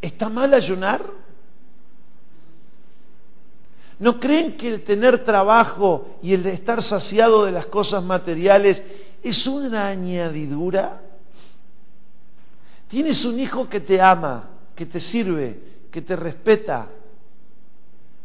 ¿Está 0.00 0.28
mal 0.28 0.54
ayunar? 0.54 1.23
¿No 3.98 4.18
creen 4.18 4.56
que 4.56 4.68
el 4.68 4.82
tener 4.82 5.24
trabajo 5.24 6.06
y 6.22 6.34
el 6.34 6.42
de 6.42 6.52
estar 6.52 6.82
saciado 6.82 7.44
de 7.44 7.52
las 7.52 7.66
cosas 7.66 8.02
materiales 8.02 8.82
es 9.22 9.46
una 9.46 9.88
añadidura? 9.88 11.00
Tienes 12.88 13.24
un 13.24 13.38
hijo 13.38 13.68
que 13.68 13.80
te 13.80 14.00
ama, 14.00 14.48
que 14.74 14.86
te 14.86 15.00
sirve, 15.00 15.58
que 15.90 16.02
te 16.02 16.16
respeta, 16.16 16.88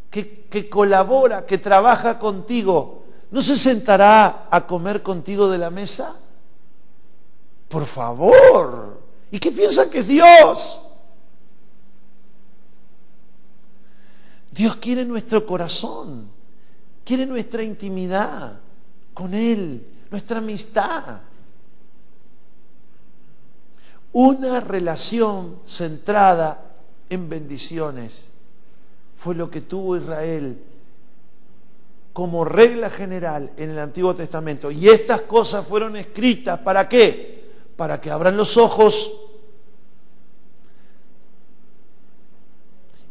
que, 0.10 0.46
que 0.50 0.70
colabora, 0.70 1.46
que 1.46 1.60
trabaja 1.60 2.18
contigo. 2.18 3.04
¿No 3.32 3.42
se 3.42 3.56
sentará 3.56 4.48
a 4.50 4.66
comer 4.66 5.04
contigo 5.04 5.50
de 5.50 5.60
la 5.60 5.70
mesa? 5.70 6.16
Por 7.68 7.86
favor. 7.86 9.00
¿Y 9.30 9.40
qué 9.40 9.52
piensa 9.52 9.90
que 9.90 10.00
es 10.00 10.08
Dios? 10.08 10.82
Dios 14.52 14.78
quiere 14.78 15.06
nuestro 15.06 15.46
corazón, 15.46 16.28
quiere 17.04 17.26
nuestra 17.26 17.64
intimidad 17.64 18.60
con 19.14 19.34
Él, 19.34 19.86
nuestra 20.10 20.40
amistad. 20.40 21.20
Una 24.12 24.60
relación 24.60 25.60
centrada 25.66 26.66
en 27.10 27.30
bendiciones 27.30 28.30
fue 29.18 29.36
lo 29.36 29.52
que 29.52 29.62
tuvo 29.62 29.98
Israel 29.98 30.58
como 32.14 32.44
regla 32.44 32.90
general 32.90 33.52
en 33.56 33.70
el 33.70 33.80
Antiguo 33.80 34.16
Testamento. 34.16 34.72
Y 34.72 34.90
estas 34.90 35.22
cosas 35.22 35.66
fueron 35.66 35.96
escritas 35.96 36.60
para 36.60 36.90
qué? 36.90 37.50
Para 37.76 38.02
que 38.02 38.10
abran 38.12 38.36
los 38.36 38.58
ojos 38.58 39.29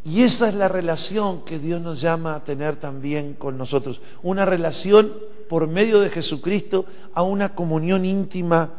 Y 0.05 0.23
esa 0.23 0.49
es 0.49 0.55
la 0.55 0.69
relación 0.69 1.45
que 1.45 1.59
Dios 1.59 1.81
nos 1.81 2.01
llama 2.01 2.37
a 2.37 2.45
tener 2.45 2.77
también 2.77 3.35
con 3.35 3.59
nosotros. 3.59 4.01
Una 4.23 4.45
relación 4.45 5.13
por 5.49 5.67
medio 5.67 6.01
de 6.01 6.11
Jesucristo 6.11 6.85
a 7.15 7.23
una 7.23 7.55
comunión 7.55 8.05
íntima 8.05 8.71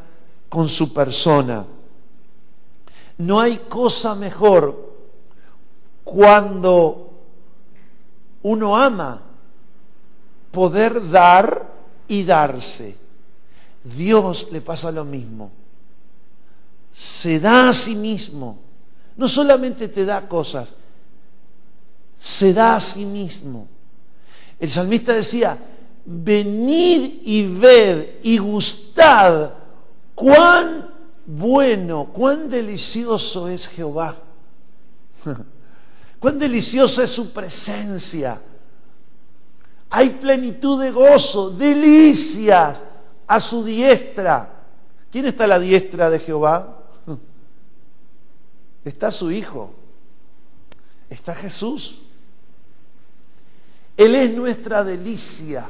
con 0.48 0.70
su 0.70 0.94
persona. 0.94 1.66
No 3.18 3.40
hay 3.40 3.58
cosa 3.68 4.16
mejor 4.16 4.94
cuando 6.04 7.12
uno 8.42 8.76
ama 8.76 9.22
poder 10.52 11.10
dar 11.10 11.70
y 12.08 12.24
darse. 12.24 12.96
Dios 13.84 14.48
le 14.52 14.62
pasa 14.62 14.92
lo 14.92 15.06
mismo. 15.06 15.52
Se 16.92 17.40
da 17.40 17.70
a 17.70 17.74
sí 17.74 17.96
mismo. 17.96 18.58
No 19.16 19.28
solamente 19.28 19.90
te 19.90 20.06
da 20.06 20.28
cosas, 20.28 20.74
se 22.20 22.54
da 22.54 22.76
a 22.76 22.82
sí 22.82 23.06
mismo. 23.06 23.68
El 24.60 24.72
salmista 24.72 25.14
decía, 25.14 25.58
venid 26.06 27.22
y 27.24 27.46
ved 27.46 28.20
y 28.24 28.38
gustad 28.38 29.52
cuán 30.14 30.90
bueno, 31.26 32.10
cuán 32.12 32.50
delicioso 32.50 33.48
es 33.48 33.68
Jehová. 33.68 34.16
Cuán 36.20 36.38
deliciosa 36.38 37.04
es 37.04 37.12
su 37.12 37.32
presencia. 37.32 38.42
Hay 39.90 40.10
plenitud 40.10 40.82
de 40.82 40.92
gozo, 40.92 41.52
delicias 41.52 42.82
a 43.26 43.40
su 43.40 43.64
diestra. 43.64 44.66
¿Quién 45.12 45.28
está 45.28 45.46
a 45.46 45.48
la 45.48 45.60
diestra 45.60 46.10
de 46.10 46.20
Jehová? 46.20 46.84
Está 48.84 49.12
su 49.12 49.32
Hijo. 49.32 49.74
Está 51.10 51.34
Jesús. 51.36 52.02
Él 54.00 54.15
es 54.15 54.34
nuestra 54.34 54.82
delicia. 54.82 55.68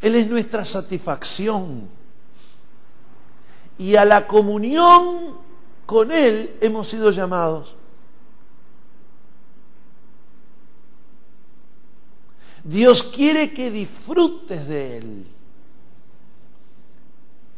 Él 0.00 0.14
es 0.14 0.30
nuestra 0.30 0.64
satisfacción. 0.64 1.88
Y 3.76 3.96
a 3.96 4.04
la 4.04 4.28
comunión 4.28 5.36
con 5.84 6.12
Él 6.12 6.54
hemos 6.60 6.86
sido 6.86 7.10
llamados. 7.10 7.74
Dios 12.62 13.02
quiere 13.02 13.52
que 13.52 13.72
disfrutes 13.72 14.68
de 14.68 14.98
Él. 14.98 15.26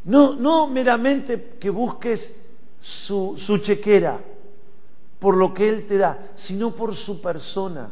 No, 0.05 0.33
no 0.33 0.65
meramente 0.65 1.55
que 1.59 1.69
busques 1.69 2.31
su, 2.81 3.35
su 3.37 3.59
chequera 3.59 4.19
por 5.19 5.37
lo 5.37 5.53
que 5.53 5.69
Él 5.69 5.85
te 5.85 5.99
da, 5.99 6.31
sino 6.35 6.71
por 6.71 6.95
su 6.95 7.21
persona. 7.21 7.91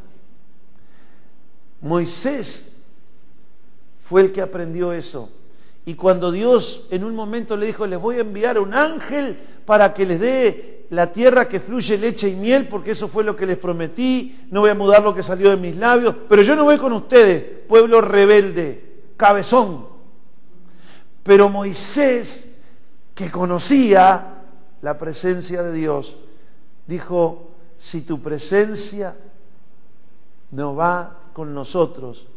Moisés 1.85 2.75
fue 4.09 4.21
el 4.21 4.31
que 4.31 4.41
aprendió 4.41 4.91
eso. 4.91 5.29
Y 5.85 5.93
cuando 5.93 6.31
Dios 6.31 6.87
en 6.89 7.03
un 7.03 7.13
momento 7.13 7.55
le 7.55 7.67
dijo, 7.67 7.85
les 7.85 8.01
voy 8.01 8.17
a 8.17 8.21
enviar 8.21 8.57
un 8.57 8.73
ángel 8.73 9.37
para 9.65 9.93
que 9.93 10.07
les 10.07 10.19
dé 10.19 10.87
la 10.89 11.11
tierra 11.11 11.47
que 11.47 11.59
fluye 11.59 11.99
leche 11.99 12.27
y 12.27 12.35
miel, 12.35 12.67
porque 12.67 12.91
eso 12.91 13.07
fue 13.07 13.23
lo 13.23 13.35
que 13.35 13.45
les 13.45 13.59
prometí, 13.59 14.47
no 14.49 14.61
voy 14.61 14.71
a 14.71 14.75
mudar 14.75 15.03
lo 15.03 15.13
que 15.13 15.21
salió 15.21 15.51
de 15.51 15.57
mis 15.57 15.75
labios, 15.75 16.15
pero 16.27 16.41
yo 16.41 16.55
no 16.55 16.63
voy 16.63 16.79
con 16.79 16.91
ustedes, 16.91 17.43
pueblo 17.67 18.01
rebelde, 18.01 19.03
cabezón. 19.15 19.87
Pero 21.21 21.49
Moisés, 21.49 22.47
que 23.13 23.29
conocía 23.29 24.41
la 24.81 24.97
presencia 24.97 25.61
de 25.61 25.73
Dios, 25.73 26.17
dijo, 26.87 27.51
si 27.77 28.01
tu 28.01 28.21
presencia 28.21 29.15
no 30.49 30.75
va 30.75 31.19
con 31.35 31.53
nosotros, 31.53 32.27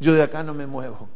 yo 0.00 0.12
de 0.12 0.24
acá 0.24 0.42
no 0.42 0.52
me 0.54 0.66
muevo. 0.66 1.08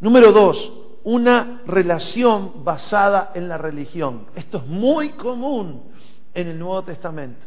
Número 0.00 0.32
dos, 0.32 0.72
una 1.04 1.60
relación 1.66 2.64
basada 2.64 3.30
en 3.34 3.50
la 3.50 3.58
religión. 3.58 4.24
Esto 4.34 4.56
es 4.56 4.66
muy 4.66 5.10
común 5.10 5.82
en 6.32 6.48
el 6.48 6.58
Nuevo 6.58 6.82
Testamento. 6.84 7.44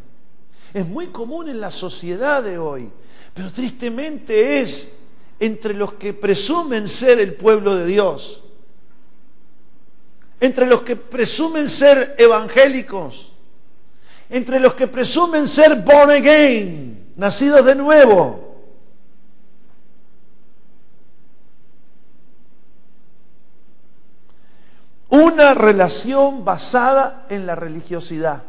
Es 0.72 0.88
muy 0.88 1.08
común 1.08 1.50
en 1.50 1.60
la 1.60 1.72
sociedad 1.72 2.44
de 2.44 2.60
hoy, 2.60 2.92
pero 3.34 3.52
tristemente 3.52 4.62
es 4.62 4.96
entre 5.40 5.74
los 5.74 5.94
que 5.94 6.14
presumen 6.14 6.88
ser 6.88 7.20
el 7.20 7.34
pueblo 7.34 7.76
de 7.76 7.88
Dios, 7.88 8.44
entre 10.40 10.68
los 10.68 10.84
que 10.84 10.96
presumen 10.96 11.70
ser 11.70 12.14
evangélicos, 12.20 13.35
entre 14.30 14.60
los 14.60 14.74
que 14.74 14.88
presumen 14.88 15.48
ser 15.48 15.82
born 15.82 16.12
again, 16.12 17.14
nacidos 17.16 17.66
de 17.66 17.76
nuevo, 17.76 18.46
Una 25.16 25.54
relación 25.54 26.44
basada 26.44 27.26
en 27.30 27.46
la 27.46 27.56
religiosidad, 27.56 28.44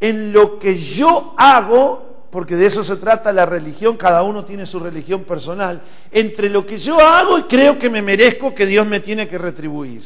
en 0.00 0.30
lo 0.30 0.58
que 0.58 0.76
yo 0.76 1.34
hago, 1.38 2.26
porque 2.30 2.56
de 2.56 2.66
eso 2.66 2.84
se 2.84 2.96
trata 2.96 3.32
la 3.32 3.46
religión, 3.46 3.96
cada 3.96 4.22
uno 4.22 4.44
tiene 4.44 4.66
su 4.66 4.78
religión 4.78 5.24
personal, 5.24 5.80
entre 6.10 6.50
lo 6.50 6.66
que 6.66 6.78
yo 6.78 7.00
hago 7.00 7.38
y 7.38 7.42
creo 7.44 7.78
que 7.78 7.88
me 7.88 8.02
merezco 8.02 8.54
que 8.54 8.66
Dios 8.66 8.86
me 8.86 9.00
tiene 9.00 9.26
que 9.26 9.38
retribuir. 9.38 10.02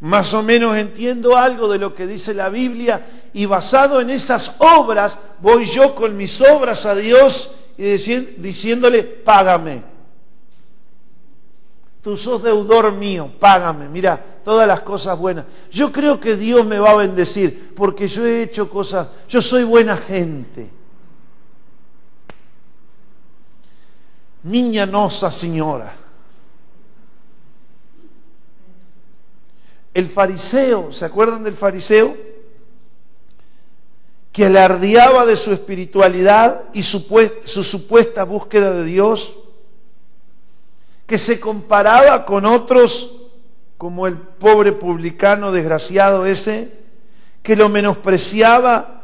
Más 0.00 0.34
o 0.34 0.42
menos 0.42 0.76
entiendo 0.76 1.36
algo 1.36 1.68
de 1.68 1.78
lo 1.78 1.94
que 1.94 2.06
dice 2.06 2.34
la 2.34 2.48
Biblia 2.48 3.06
y 3.32 3.46
basado 3.46 4.00
en 4.00 4.10
esas 4.10 4.54
obras 4.58 5.16
voy 5.40 5.64
yo 5.64 5.94
con 5.94 6.16
mis 6.16 6.40
obras 6.40 6.84
a 6.86 6.94
Dios 6.94 7.50
y 7.78 7.84
diciéndole, 7.84 9.02
págame 9.02 9.96
tú 12.06 12.16
sos 12.16 12.40
deudor 12.40 12.92
mío, 12.92 13.32
págame, 13.40 13.88
mira, 13.88 14.24
todas 14.44 14.68
las 14.68 14.82
cosas 14.82 15.18
buenas. 15.18 15.44
Yo 15.72 15.90
creo 15.90 16.20
que 16.20 16.36
Dios 16.36 16.64
me 16.64 16.78
va 16.78 16.92
a 16.92 16.94
bendecir 16.94 17.74
porque 17.74 18.06
yo 18.06 18.24
he 18.24 18.44
hecho 18.44 18.70
cosas, 18.70 19.08
yo 19.28 19.42
soy 19.42 19.64
buena 19.64 19.96
gente. 19.96 20.70
Niña 24.44 24.86
nosa 24.86 25.32
señora. 25.32 25.92
El 29.96 30.10
fariseo, 30.10 30.92
¿se 30.92 31.06
acuerdan 31.06 31.42
del 31.42 31.54
fariseo? 31.54 32.14
Que 34.30 34.44
alardeaba 34.44 35.24
de 35.24 35.38
su 35.38 35.54
espiritualidad 35.54 36.64
y 36.74 36.82
su, 36.82 37.06
su 37.46 37.64
supuesta 37.64 38.24
búsqueda 38.24 38.72
de 38.72 38.84
Dios 38.84 39.36
que 41.06 41.16
se 41.16 41.40
comparaba 41.40 42.26
con 42.26 42.44
otros 42.44 43.22
como 43.78 44.06
el 44.06 44.18
pobre 44.18 44.72
publicano 44.72 45.50
desgraciado 45.50 46.26
ese, 46.26 46.78
que 47.42 47.56
lo 47.56 47.70
menospreciaba, 47.70 49.02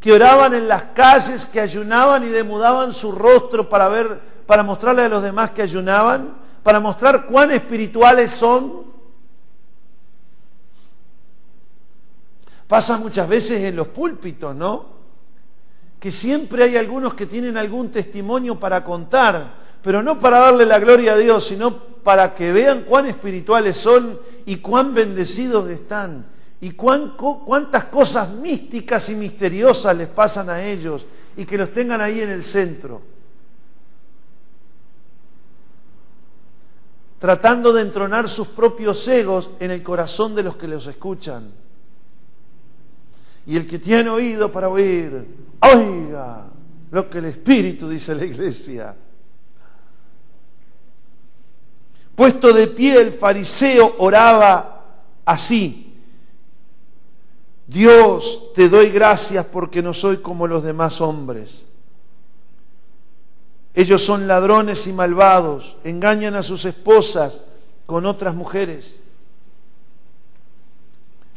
que 0.00 0.10
oraban 0.10 0.54
en 0.54 0.68
las 0.68 0.84
calles, 0.94 1.44
que 1.44 1.60
ayunaban 1.60 2.24
y 2.24 2.28
demudaban 2.28 2.94
su 2.94 3.12
rostro 3.12 3.68
para 3.68 3.88
ver, 3.88 4.20
para 4.46 4.62
mostrarle 4.62 5.02
a 5.02 5.10
los 5.10 5.22
demás 5.22 5.50
que 5.50 5.60
ayunaban, 5.60 6.39
para 6.62 6.80
mostrar 6.80 7.26
cuán 7.26 7.50
espirituales 7.50 8.30
son. 8.30 8.90
Pasa 12.66 12.96
muchas 12.98 13.28
veces 13.28 13.62
en 13.62 13.76
los 13.76 13.88
púlpitos, 13.88 14.54
¿no? 14.54 15.00
Que 15.98 16.10
siempre 16.10 16.64
hay 16.64 16.76
algunos 16.76 17.14
que 17.14 17.26
tienen 17.26 17.56
algún 17.56 17.90
testimonio 17.90 18.58
para 18.58 18.84
contar, 18.84 19.54
pero 19.82 20.02
no 20.02 20.18
para 20.18 20.38
darle 20.38 20.64
la 20.66 20.78
gloria 20.78 21.14
a 21.14 21.16
Dios, 21.16 21.46
sino 21.46 21.76
para 22.02 22.34
que 22.34 22.52
vean 22.52 22.84
cuán 22.84 23.06
espirituales 23.06 23.76
son 23.76 24.20
y 24.46 24.56
cuán 24.56 24.94
bendecidos 24.94 25.68
están 25.68 26.26
y 26.60 26.72
cuántas 26.72 27.84
cosas 27.86 28.30
místicas 28.30 29.08
y 29.08 29.14
misteriosas 29.14 29.96
les 29.96 30.08
pasan 30.08 30.50
a 30.50 30.62
ellos 30.62 31.06
y 31.36 31.46
que 31.46 31.56
los 31.56 31.72
tengan 31.72 32.00
ahí 32.00 32.20
en 32.20 32.30
el 32.30 32.44
centro. 32.44 33.00
Tratando 37.20 37.72
de 37.72 37.82
entronar 37.82 38.28
sus 38.28 38.48
propios 38.48 39.06
egos 39.06 39.50
en 39.60 39.70
el 39.70 39.82
corazón 39.82 40.34
de 40.34 40.42
los 40.42 40.56
que 40.56 40.66
los 40.66 40.86
escuchan. 40.86 41.52
Y 43.46 43.56
el 43.56 43.68
que 43.68 43.78
tiene 43.78 44.10
oído 44.10 44.50
para 44.50 44.68
oír, 44.68 45.26
oiga 45.60 46.46
lo 46.90 47.08
que 47.08 47.18
el 47.18 47.26
Espíritu 47.26 47.88
dice 47.88 48.14
la 48.14 48.24
iglesia. 48.24 48.96
Puesto 52.14 52.52
de 52.52 52.66
pie 52.66 53.00
el 53.00 53.12
fariseo 53.12 53.96
oraba 53.98 54.84
así. 55.24 55.94
Dios, 57.66 58.52
te 58.54 58.68
doy 58.68 58.90
gracias 58.90 59.44
porque 59.46 59.82
no 59.82 59.94
soy 59.94 60.16
como 60.16 60.46
los 60.46 60.64
demás 60.64 61.00
hombres. 61.00 61.66
Ellos 63.74 64.04
son 64.04 64.26
ladrones 64.26 64.86
y 64.86 64.92
malvados, 64.92 65.76
engañan 65.84 66.34
a 66.34 66.42
sus 66.42 66.64
esposas 66.64 67.42
con 67.86 68.04
otras 68.06 68.34
mujeres. 68.34 69.00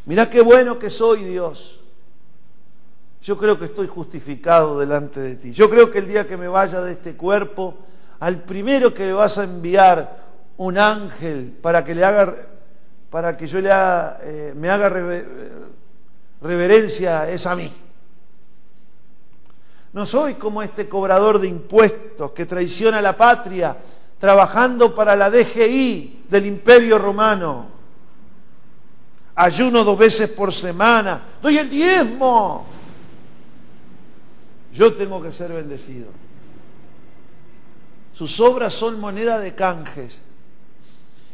Mira 0.05 0.29
qué 0.29 0.41
bueno 0.41 0.79
que 0.79 0.89
soy 0.89 1.23
Dios. 1.23 1.79
Yo 3.21 3.37
creo 3.37 3.57
que 3.57 3.65
estoy 3.65 3.87
justificado 3.87 4.77
delante 4.79 5.19
de 5.19 5.35
ti. 5.35 5.51
Yo 5.53 5.69
creo 5.69 5.91
que 5.91 5.99
el 5.99 6.07
día 6.07 6.27
que 6.27 6.35
me 6.35 6.47
vaya 6.47 6.81
de 6.81 6.93
este 6.93 7.15
cuerpo, 7.15 7.77
al 8.19 8.41
primero 8.43 8.93
que 8.93 9.05
le 9.05 9.13
vas 9.13 9.37
a 9.37 9.45
enviar 9.45 10.23
un 10.57 10.77
ángel 10.77 11.57
para 11.61 11.85
que 11.85 11.95
le 11.95 12.03
haga 12.03 12.35
para 13.09 13.37
que 13.37 13.47
yo 13.47 13.61
le 13.61 13.69
eh, 13.69 14.53
me 14.55 14.69
haga 14.69 14.89
reverencia 16.41 17.29
es 17.29 17.45
a 17.45 17.55
mí. 17.55 17.71
No 19.93 20.05
soy 20.05 20.33
como 20.35 20.63
este 20.63 20.89
cobrador 20.89 21.39
de 21.39 21.47
impuestos 21.47 22.31
que 22.31 22.45
traiciona 22.45 22.97
a 22.97 23.01
la 23.01 23.15
patria 23.15 23.77
trabajando 24.19 24.95
para 24.95 25.15
la 25.15 25.29
DGI 25.29 26.25
del 26.29 26.45
Imperio 26.45 26.97
Romano. 26.97 27.67
Ayuno 29.35 29.83
dos 29.83 29.97
veces 29.97 30.29
por 30.29 30.53
semana, 30.53 31.21
doy 31.41 31.57
el 31.57 31.69
diezmo. 31.69 32.65
Yo 34.73 34.95
tengo 34.95 35.21
que 35.21 35.31
ser 35.31 35.51
bendecido. 35.53 36.07
Sus 38.13 38.39
obras 38.39 38.73
son 38.73 38.99
moneda 38.99 39.39
de 39.39 39.53
canjes. 39.53 40.19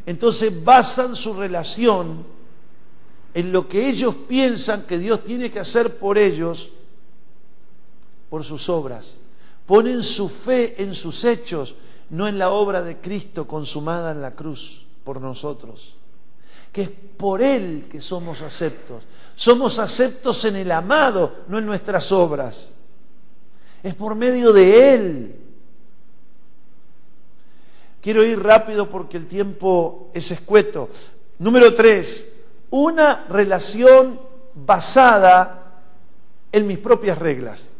Entonces 0.05 0.63
basan 0.63 1.15
su 1.15 1.33
relación 1.33 2.25
en 3.33 3.51
lo 3.51 3.67
que 3.67 3.87
ellos 3.87 4.15
piensan 4.27 4.83
que 4.83 4.97
Dios 4.97 5.23
tiene 5.23 5.51
que 5.51 5.59
hacer 5.59 5.99
por 5.99 6.17
ellos, 6.17 6.71
por 8.29 8.43
sus 8.43 8.69
obras. 8.69 9.17
Ponen 9.65 10.03
su 10.03 10.29
fe 10.29 10.81
en 10.81 10.95
sus 10.95 11.23
hechos, 11.23 11.75
no 12.09 12.27
en 12.27 12.39
la 12.39 12.49
obra 12.49 12.81
de 12.81 12.97
Cristo 12.97 13.47
consumada 13.47 14.11
en 14.11 14.21
la 14.21 14.35
cruz 14.35 14.85
por 15.03 15.21
nosotros. 15.21 15.95
que 16.71 16.83
es 16.83 16.89
por 16.89 17.41
Él 17.41 17.87
que 17.91 17.99
somos 17.99 18.41
aceptos. 18.41 19.03
Somos 19.35 19.79
aceptos 19.79 20.45
en 20.45 20.55
el 20.55 20.71
amado, 20.71 21.37
no 21.47 21.57
en 21.57 21.65
nuestras 21.65 22.11
obras. 22.11 22.73
Es 23.81 23.95
por 23.95 24.13
medio 24.15 24.53
de 24.53 24.93
Él. 24.93 25.35
Quiero 28.01 28.23
ir 28.23 28.41
rápido 28.41 28.89
porque 28.89 29.17
el 29.17 29.27
tiempo 29.27 30.11
es 30.13 30.31
escueto. 30.31 30.89
Número 31.39 31.73
tres, 31.73 32.31
una 32.69 33.25
relación 33.27 34.19
basada 34.53 35.81
en 36.51 36.67
mis 36.67 36.77
propias 36.77 37.17
reglas. 37.17 37.71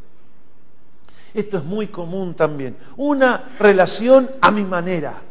Esto 1.33 1.57
es 1.57 1.63
muy 1.63 1.87
común 1.87 2.33
también. 2.33 2.77
Una 2.97 3.51
relación 3.59 4.29
a 4.41 4.51
mi 4.51 4.63
manera. 4.63 5.21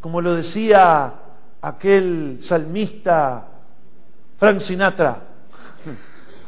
Como 0.00 0.20
lo 0.20 0.34
decía 0.34 1.14
aquel 1.60 2.38
salmista 2.42 3.48
Frank 4.38 4.60
Sinatra. 4.60 5.22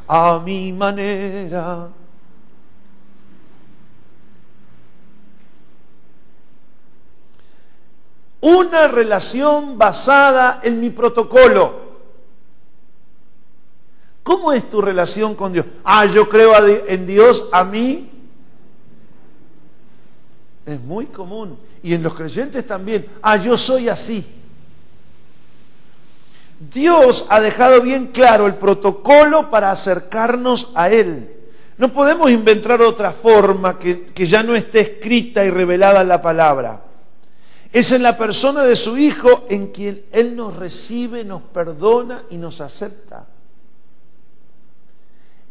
A 0.07 0.39
mi 0.39 0.71
manera. 0.71 1.87
Una 8.41 8.87
relación 8.87 9.77
basada 9.77 10.59
en 10.61 10.79
mi 10.79 10.91
protocolo. 10.91 11.85
¿Cómo 14.21 14.53
es 14.53 14.69
tu 14.69 14.81
relación 14.81 15.33
con 15.33 15.53
Dios? 15.53 15.65
Ah, 15.83 16.05
yo 16.05 16.29
creo 16.29 16.53
en 16.67 17.07
Dios, 17.07 17.47
a 17.51 17.63
mí 17.63 18.14
es 20.65 20.81
muy 20.81 21.05
común. 21.07 21.57
Y 21.83 21.93
en 21.93 22.03
los 22.03 22.13
creyentes 22.13 22.65
también. 22.65 23.05
Ah, 23.21 23.37
yo 23.37 23.57
soy 23.57 23.89
así. 23.89 24.25
Dios 26.73 27.25
ha 27.29 27.41
dejado 27.41 27.81
bien 27.81 28.07
claro 28.07 28.47
el 28.47 28.55
protocolo 28.55 29.49
para 29.49 29.71
acercarnos 29.71 30.71
a 30.73 30.89
Él. 30.89 31.31
No 31.77 31.91
podemos 31.91 32.31
inventar 32.31 32.81
otra 32.81 33.11
forma 33.11 33.77
que, 33.77 34.05
que 34.05 34.25
ya 34.25 34.41
no 34.41 34.55
esté 34.55 34.79
escrita 34.79 35.43
y 35.43 35.49
revelada 35.49 36.01
en 36.01 36.07
la 36.07 36.21
palabra. 36.21 36.81
Es 37.73 37.91
en 37.91 38.03
la 38.03 38.17
persona 38.17 38.63
de 38.63 38.77
su 38.77 38.97
Hijo 38.97 39.45
en 39.49 39.67
quien 39.67 40.05
Él 40.13 40.35
nos 40.35 40.55
recibe, 40.55 41.25
nos 41.25 41.41
perdona 41.41 42.23
y 42.29 42.37
nos 42.37 42.61
acepta. 42.61 43.27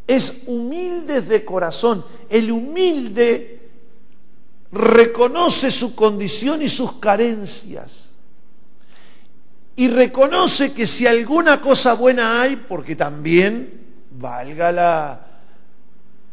Es 0.06 0.44
humilde 0.46 1.20
de 1.20 1.44
corazón. 1.44 2.04
El 2.30 2.50
humilde 2.50 3.53
reconoce 4.74 5.70
su 5.70 5.94
condición 5.94 6.60
y 6.62 6.68
sus 6.68 6.94
carencias. 6.94 8.10
Y 9.76 9.88
reconoce 9.88 10.72
que 10.72 10.86
si 10.86 11.06
alguna 11.06 11.60
cosa 11.60 11.94
buena 11.94 12.42
hay, 12.42 12.56
porque 12.56 12.96
también, 12.96 13.84
valga 14.10 14.72
la, 14.72 15.26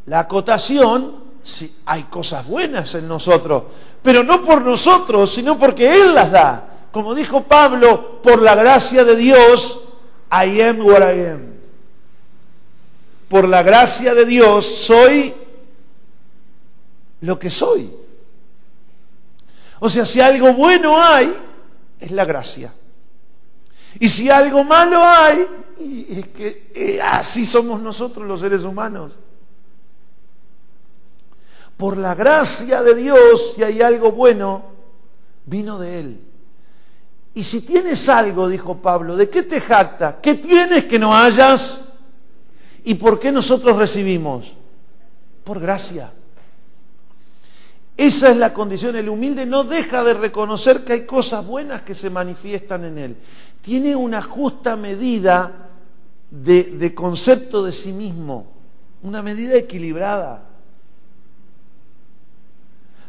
la 0.07 0.19
acotación, 0.19 1.21
si 1.43 1.75
hay 1.85 2.03
cosas 2.03 2.45
buenas 2.45 2.93
en 2.95 3.07
nosotros, 3.07 3.63
pero 4.01 4.23
no 4.23 4.43
por 4.43 4.61
nosotros, 4.61 5.33
sino 5.33 5.57
porque 5.57 6.01
Él 6.01 6.13
las 6.13 6.31
da. 6.31 6.67
Como 6.91 7.15
dijo 7.15 7.43
Pablo, 7.43 8.21
por 8.21 8.41
la 8.41 8.55
gracia 8.55 9.03
de 9.03 9.15
Dios, 9.15 9.79
I 10.31 10.61
am 10.61 10.79
what 10.81 11.01
I 11.01 11.25
am. 11.27 11.51
Por 13.29 13.47
la 13.47 13.63
gracia 13.63 14.13
de 14.13 14.25
Dios 14.25 14.65
soy 14.65 15.33
lo 17.21 17.39
que 17.39 17.49
soy. 17.49 18.00
O 19.83 19.89
sea, 19.89 20.05
si 20.05 20.21
algo 20.21 20.53
bueno 20.53 21.01
hay, 21.01 21.35
es 21.99 22.11
la 22.11 22.23
gracia. 22.23 22.71
Y 23.99 24.07
si 24.07 24.29
algo 24.29 24.63
malo 24.63 25.01
hay, 25.03 25.47
es 26.07 26.27
que 26.27 26.71
eh, 26.75 27.01
así 27.01 27.47
somos 27.47 27.81
nosotros 27.81 28.27
los 28.27 28.41
seres 28.41 28.63
humanos. 28.63 29.13
Por 31.77 31.97
la 31.97 32.13
gracia 32.13 32.83
de 32.83 32.93
Dios, 32.93 33.53
si 33.55 33.63
hay 33.63 33.81
algo 33.81 34.11
bueno, 34.11 34.65
vino 35.47 35.79
de 35.79 35.99
Él. 35.99 36.21
Y 37.33 37.41
si 37.41 37.61
tienes 37.61 38.07
algo, 38.07 38.49
dijo 38.49 38.77
Pablo, 38.77 39.15
¿de 39.15 39.31
qué 39.31 39.41
te 39.41 39.59
jacta? 39.59 40.21
¿Qué 40.21 40.35
tienes 40.35 40.85
que 40.85 40.99
no 40.99 41.17
hayas? 41.17 41.85
¿Y 42.83 42.93
por 42.93 43.19
qué 43.19 43.31
nosotros 43.31 43.77
recibimos? 43.77 44.53
Por 45.43 45.59
gracia. 45.59 46.13
Esa 48.01 48.31
es 48.31 48.37
la 48.37 48.51
condición. 48.51 48.95
El 48.95 49.09
humilde 49.09 49.45
no 49.45 49.63
deja 49.63 50.03
de 50.03 50.15
reconocer 50.15 50.83
que 50.83 50.93
hay 50.93 51.05
cosas 51.05 51.45
buenas 51.45 51.83
que 51.83 51.93
se 51.93 52.09
manifiestan 52.09 52.83
en 52.85 52.97
él. 52.97 53.17
Tiene 53.61 53.95
una 53.95 54.23
justa 54.23 54.75
medida 54.75 55.69
de, 56.31 56.95
concepto 56.95 57.63
de 57.63 57.71
sí 57.71 57.93
mismo, 57.93 58.47
una 59.03 59.21
medida 59.21 59.55
equilibrada. 59.55 60.45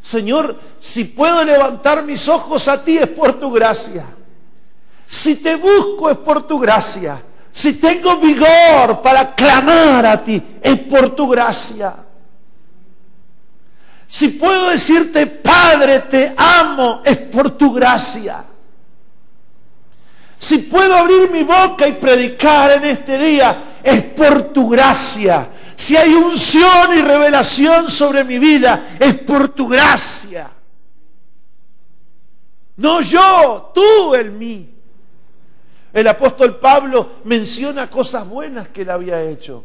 Señor, 0.03 0.61
si 0.79 1.05
puedo 1.05 1.43
levantar 1.43 2.05
mis 2.05 2.29
ojos 2.29 2.69
a 2.69 2.85
ti 2.85 2.99
es 2.99 3.09
por 3.09 3.41
tu 3.41 3.51
gracia. 3.51 4.05
Si 5.07 5.37
te 5.37 5.57
busco 5.57 6.11
es 6.11 6.19
por 6.19 6.47
tu 6.47 6.59
gracia. 6.59 7.19
Si 7.51 7.81
tengo 7.81 8.19
vigor 8.19 9.01
para 9.01 9.35
clamar 9.35 10.05
a 10.05 10.23
ti 10.23 10.59
es 10.61 10.81
por 10.81 11.17
tu 11.17 11.31
gracia. 11.31 12.12
Si 14.13 14.29
puedo 14.29 14.69
decirte, 14.69 15.27
Padre, 15.27 16.01
te 16.01 16.35
amo, 16.37 17.01
es 17.03 17.17
por 17.17 17.53
tu 17.53 17.73
gracia. 17.73 18.45
Si 20.39 20.59
puedo 20.59 20.95
abrir 20.95 21.31
mi 21.31 21.45
boca 21.45 21.89
y 21.89 21.95
predicar 21.95 22.73
en 22.73 22.85
este 22.85 23.17
día, 23.17 23.79
es 23.83 24.03
por 24.03 24.53
tu 24.53 24.69
gracia. 24.69 25.49
Si 25.75 25.97
hay 25.97 26.13
unción 26.13 26.93
y 26.95 27.01
revelación 27.01 27.89
sobre 27.89 28.23
mi 28.23 28.39
vida, 28.39 28.97
es 29.01 29.15
por 29.15 29.49
tu 29.49 29.67
gracia. 29.67 30.51
No 32.77 33.01
yo, 33.01 33.73
tú 33.75 34.15
en 34.15 34.39
mí. 34.39 34.75
El 35.91 36.07
apóstol 36.07 36.59
Pablo 36.59 37.13
menciona 37.25 37.89
cosas 37.89 38.29
buenas 38.29 38.69
que 38.69 38.83
él 38.83 38.91
había 38.91 39.23
hecho. 39.23 39.65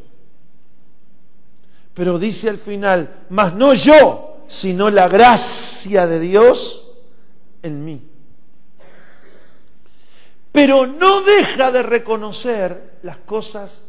Pero 1.94 2.18
dice 2.18 2.48
al 2.50 2.58
final, 2.58 3.26
mas 3.28 3.54
no 3.54 3.74
yo, 3.74 4.37
sino 4.48 4.90
la 4.90 5.08
gracia 5.08 6.08
de 6.08 6.20
Dios 6.20 6.90
en 7.62 7.86
mí. 7.86 8.02
Pero 10.52 10.88
no 10.88 11.22
deja 11.22 11.72
de 11.72 11.84
reconocer 11.84 12.98
las 13.04 13.18
cosas 13.18 13.82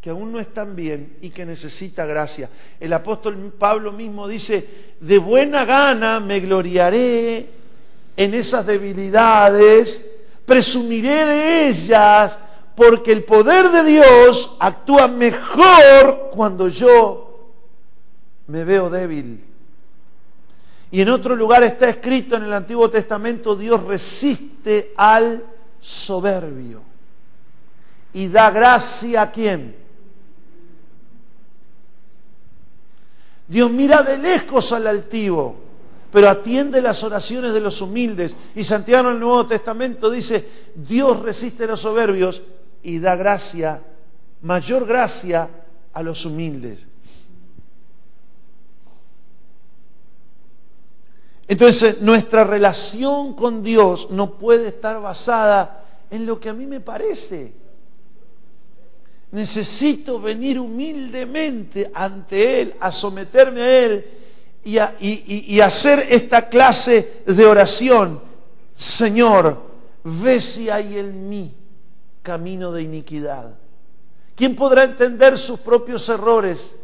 que 0.00 0.10
aún 0.10 0.32
no 0.32 0.40
están 0.40 0.76
bien 0.76 1.16
y 1.20 1.30
que 1.30 1.46
necesita 1.46 2.06
gracia. 2.06 2.48
El 2.78 2.92
apóstol 2.92 3.54
Pablo 3.58 3.92
mismo 3.92 4.28
dice, 4.28 4.94
de 5.00 5.18
buena 5.18 5.64
gana 5.64 6.20
me 6.20 6.40
gloriaré 6.40 7.48
en 8.16 8.34
esas 8.34 8.66
debilidades, 8.66 10.04
presumiré 10.44 11.24
de 11.26 11.68
ellas, 11.68 12.38
porque 12.74 13.12
el 13.12 13.24
poder 13.24 13.70
de 13.70 13.84
Dios 13.84 14.56
actúa 14.58 15.08
mejor 15.08 16.30
cuando 16.32 16.68
yo 16.68 17.50
me 18.46 18.64
veo 18.64 18.90
débil. 18.90 19.53
Y 20.90 21.00
en 21.00 21.08
otro 21.08 21.34
lugar 21.34 21.62
está 21.62 21.88
escrito 21.88 22.36
en 22.36 22.44
el 22.44 22.52
Antiguo 22.52 22.88
Testamento, 22.90 23.56
Dios 23.56 23.82
resiste 23.82 24.92
al 24.96 25.44
soberbio 25.80 26.82
y 28.12 28.28
da 28.28 28.50
gracia 28.50 29.22
a 29.22 29.30
quién. 29.30 29.76
Dios 33.46 33.70
mira 33.70 34.02
de 34.02 34.16
lejos 34.16 34.72
al 34.72 34.86
altivo, 34.86 35.56
pero 36.10 36.30
atiende 36.30 36.80
las 36.80 37.02
oraciones 37.02 37.52
de 37.52 37.60
los 37.60 37.80
humildes. 37.82 38.34
Y 38.54 38.64
Santiago 38.64 39.08
en 39.08 39.14
el 39.16 39.20
Nuevo 39.20 39.46
Testamento 39.46 40.08
dice, 40.08 40.48
Dios 40.74 41.20
resiste 41.20 41.64
a 41.64 41.68
los 41.68 41.80
soberbios 41.80 42.42
y 42.82 43.00
da 43.00 43.16
gracia, 43.16 43.82
mayor 44.42 44.86
gracia 44.86 45.48
a 45.92 46.02
los 46.02 46.24
humildes. 46.24 46.86
Entonces 51.46 52.00
nuestra 52.00 52.44
relación 52.44 53.34
con 53.34 53.62
Dios 53.62 54.08
no 54.10 54.38
puede 54.38 54.68
estar 54.68 55.00
basada 55.00 55.84
en 56.10 56.26
lo 56.26 56.40
que 56.40 56.48
a 56.48 56.54
mí 56.54 56.66
me 56.66 56.80
parece. 56.80 57.52
Necesito 59.32 60.20
venir 60.20 60.58
humildemente 60.58 61.90
ante 61.92 62.60
Él, 62.62 62.74
a 62.80 62.92
someterme 62.92 63.60
a 63.60 63.84
Él 63.84 64.06
y, 64.64 64.78
y 65.54 65.60
hacer 65.60 66.06
esta 66.08 66.48
clase 66.48 67.22
de 67.26 67.44
oración. 67.44 68.20
Señor, 68.76 69.60
ve 70.04 70.40
si 70.40 70.70
hay 70.70 70.98
en 70.98 71.28
mí 71.28 71.54
camino 72.22 72.72
de 72.72 72.82
iniquidad. 72.82 73.54
¿Quién 74.34 74.56
podrá 74.56 74.84
entender 74.84 75.36
sus 75.36 75.60
propios 75.60 76.08
errores? 76.08 76.76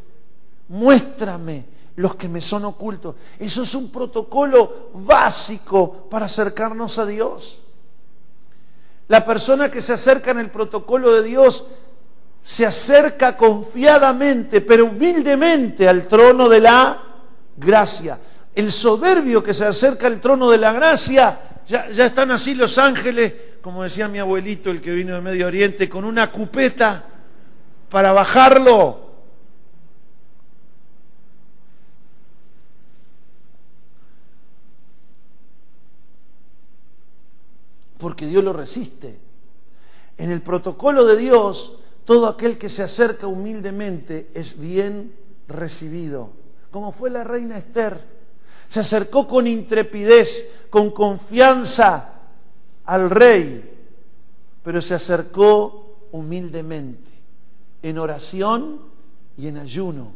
Muéstrame 0.68 1.64
los 1.96 2.14
que 2.14 2.28
me 2.28 2.40
son 2.40 2.64
ocultos. 2.64 3.16
Eso 3.38 3.62
es 3.62 3.74
un 3.74 3.90
protocolo 3.90 4.90
básico 4.94 6.08
para 6.08 6.26
acercarnos 6.26 6.98
a 6.98 7.06
Dios. 7.06 7.60
La 9.08 9.24
persona 9.24 9.70
que 9.70 9.80
se 9.80 9.92
acerca 9.92 10.30
en 10.30 10.38
el 10.38 10.50
protocolo 10.50 11.12
de 11.12 11.22
Dios 11.22 11.66
se 12.42 12.64
acerca 12.64 13.36
confiadamente, 13.36 14.60
pero 14.60 14.86
humildemente 14.86 15.88
al 15.88 16.06
trono 16.06 16.48
de 16.48 16.60
la 16.60 17.02
gracia. 17.56 18.18
El 18.54 18.70
soberbio 18.72 19.42
que 19.42 19.52
se 19.52 19.66
acerca 19.66 20.06
al 20.06 20.20
trono 20.20 20.50
de 20.50 20.58
la 20.58 20.72
gracia, 20.72 21.40
ya, 21.66 21.90
ya 21.90 22.06
están 22.06 22.30
así 22.30 22.54
los 22.54 22.78
ángeles, 22.78 23.32
como 23.60 23.82
decía 23.82 24.08
mi 24.08 24.18
abuelito, 24.18 24.70
el 24.70 24.80
que 24.80 24.92
vino 24.92 25.14
de 25.14 25.20
Medio 25.20 25.46
Oriente, 25.46 25.88
con 25.88 26.04
una 26.04 26.30
cupeta 26.30 27.04
para 27.90 28.12
bajarlo. 28.12 29.09
Porque 38.00 38.26
Dios 38.26 38.42
lo 38.42 38.52
resiste. 38.52 39.18
En 40.16 40.30
el 40.30 40.42
protocolo 40.42 41.04
de 41.04 41.16
Dios, 41.16 41.78
todo 42.04 42.26
aquel 42.26 42.58
que 42.58 42.68
se 42.68 42.82
acerca 42.82 43.26
humildemente 43.26 44.30
es 44.34 44.58
bien 44.58 45.14
recibido, 45.46 46.30
como 46.70 46.92
fue 46.92 47.10
la 47.10 47.24
reina 47.24 47.58
Esther. 47.58 48.02
Se 48.68 48.80
acercó 48.80 49.26
con 49.26 49.46
intrepidez, 49.46 50.48
con 50.70 50.90
confianza 50.90 52.14
al 52.84 53.10
rey, 53.10 53.78
pero 54.62 54.80
se 54.80 54.94
acercó 54.94 56.08
humildemente, 56.12 57.10
en 57.82 57.98
oración 57.98 58.80
y 59.36 59.48
en 59.48 59.58
ayuno. 59.58 60.12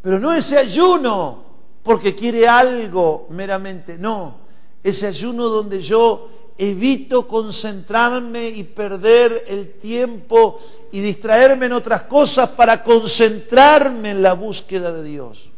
Pero 0.00 0.18
no 0.18 0.32
ese 0.32 0.58
ayuno 0.58 1.44
porque 1.82 2.14
quiere 2.14 2.46
algo 2.46 3.26
meramente, 3.30 3.96
no, 3.98 4.47
ese 4.82 5.06
ayuno 5.06 5.48
donde 5.48 5.82
yo 5.82 6.30
evito 6.58 7.28
concentrarme 7.28 8.48
y 8.48 8.64
perder 8.64 9.44
el 9.46 9.74
tiempo 9.74 10.58
y 10.90 11.00
distraerme 11.00 11.66
en 11.66 11.72
otras 11.72 12.02
cosas 12.02 12.50
para 12.50 12.82
concentrarme 12.82 14.10
en 14.10 14.22
la 14.22 14.32
búsqueda 14.32 14.92
de 14.92 15.04
Dios. 15.04 15.50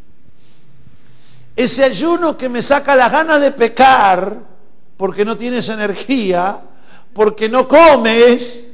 Ese 1.57 1.85
ayuno 1.85 2.37
que 2.37 2.49
me 2.49 2.63
saca 2.63 2.95
las 2.95 3.11
ganas 3.11 3.41
de 3.41 3.51
pecar 3.51 4.39
porque 4.97 5.25
no 5.25 5.37
tienes 5.37 5.69
energía, 5.71 6.61
porque 7.15 7.49
no 7.49 7.67
comes, 7.67 8.65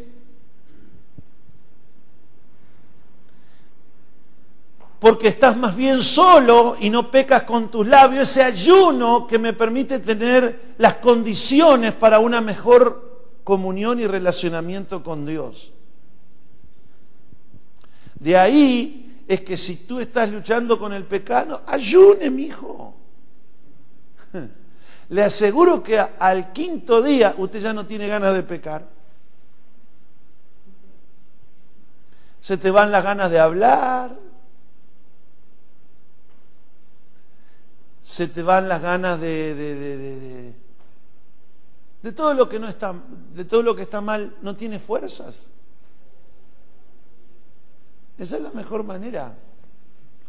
porque 4.99 5.29
estás 5.29 5.57
más 5.57 5.77
bien 5.77 6.03
solo 6.03 6.77
y 6.81 6.89
no 6.89 7.11
pecas 7.11 7.43
con 7.43 7.71
tus 7.71 7.87
labios, 7.87 8.31
ese 8.31 8.43
ayuno 8.43 9.27
que 9.27 9.39
me 9.39 9.53
permite 9.53 9.99
tener 9.99 10.75
las 10.79 10.95
condiciones 10.95 11.93
para 11.93 12.19
una 12.19 12.41
mejor 12.41 13.07
comunión 13.45 14.01
y 14.01 14.07
relacionamiento 14.07 15.03
con 15.03 15.27
Dios. 15.27 15.73
De 18.19 18.37
ahí 18.37 19.23
es 19.29 19.43
que 19.43 19.57
si 19.57 19.77
tú 19.77 20.01
estás 20.01 20.31
luchando 20.31 20.79
con 20.79 20.93
el 20.93 21.05
pecado, 21.05 21.63
ayune, 21.67 22.31
mi 22.31 22.45
hijo. 22.45 22.95
Le 25.09 25.23
aseguro 25.23 25.83
que 25.83 25.99
al 25.99 26.53
quinto 26.53 27.03
día 27.03 27.35
usted 27.37 27.61
ya 27.61 27.73
no 27.73 27.87
tiene 27.87 28.09
ganas 28.09 28.35
de 28.35 28.43
pecar. 28.43 28.89
Se 32.41 32.57
te 32.57 32.71
van 32.71 32.91
las 32.91 33.05
ganas 33.05 33.31
de 33.31 33.39
hablar, 33.39 34.17
se 38.17 38.29
te 38.29 38.43
van 38.43 38.67
las 38.67 38.81
ganas 38.81 39.21
de, 39.21 39.55
de, 39.55 40.55
de, 42.03 42.13
todo 42.13 42.33
lo 42.33 42.49
que 42.49 42.59
no 42.59 42.67
está, 42.67 42.95
de 43.35 43.45
todo 43.45 43.63
lo 43.63 43.77
que 43.77 43.83
está 43.83 44.01
mal, 44.01 44.35
no 44.41 44.57
tiene 44.57 44.79
fuerzas. 44.79 45.35
Esa 48.17 48.37
es 48.39 48.43
la 48.43 48.53
mejor 48.53 48.85
manera. 48.85 49.35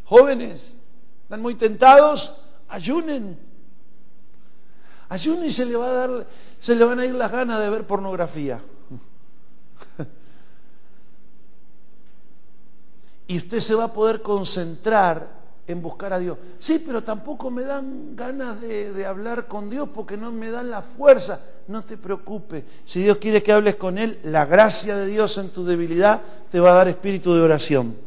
Jóvenes, 0.03 0.73
están 1.23 1.41
muy 1.41 1.55
tentados, 1.55 2.35
ayunen. 2.67 3.39
Ayunen 5.07 5.45
y 5.45 5.51
se 5.51 5.65
le 5.65 5.77
va 5.77 5.87
a 5.87 5.93
dar, 5.93 6.27
se 6.59 6.75
le 6.75 6.83
van 6.83 6.99
a 6.99 7.05
ir 7.05 7.15
las 7.15 7.31
ganas 7.31 7.57
de 7.61 7.69
ver 7.69 7.87
pornografía. 7.87 8.59
y 13.27 13.37
usted 13.37 13.61
se 13.61 13.75
va 13.75 13.85
a 13.85 13.93
poder 13.93 14.21
concentrar 14.21 15.46
en 15.67 15.81
buscar 15.81 16.13
a 16.13 16.19
Dios. 16.19 16.37
Sí, 16.59 16.81
pero 16.83 17.03
tampoco 17.03 17.51
me 17.51 17.63
dan 17.63 18.15
ganas 18.15 18.61
de, 18.61 19.05
hablar 19.05 19.47
con 19.47 19.69
Dios 19.69 19.89
porque 19.93 20.15
no 20.15 20.31
me 20.31 20.49
dan 20.49 20.71
la 20.71 20.81
fuerza. 20.81 21.41
No 21.67 21.83
te 21.83 21.97
preocupes. 21.97 22.63
Si 22.85 23.03
Dios 23.03 23.17
quiere 23.17 23.43
que 23.43 23.51
hables 23.51 23.75
con 23.75 23.97
Él, 23.97 24.19
la 24.23 24.45
gracia 24.45 24.95
de 24.95 25.05
Dios 25.05 25.37
en 25.37 25.49
tu 25.49 25.65
debilidad 25.65 26.21
te 26.49 26.61
va 26.61 26.71
a 26.71 26.75
dar 26.75 26.87
espíritu 26.87 27.33
de 27.33 27.41
oración. 27.41 27.97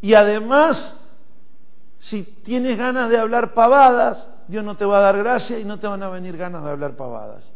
Y 0.00 0.14
además, 0.14 1.00
si 2.00 2.24
tienes 2.24 2.76
ganas 2.76 3.10
de 3.10 3.18
hablar 3.18 3.54
pavadas, 3.54 4.28
Dios 4.48 4.64
no 4.64 4.76
te 4.76 4.84
va 4.84 4.98
a 4.98 5.02
dar 5.02 5.18
gracia 5.18 5.58
y 5.60 5.64
no 5.64 5.78
te 5.78 5.86
van 5.86 6.02
a 6.02 6.08
venir 6.08 6.36
ganas 6.36 6.64
de 6.64 6.70
hablar 6.70 6.96
pavadas. 6.96 7.52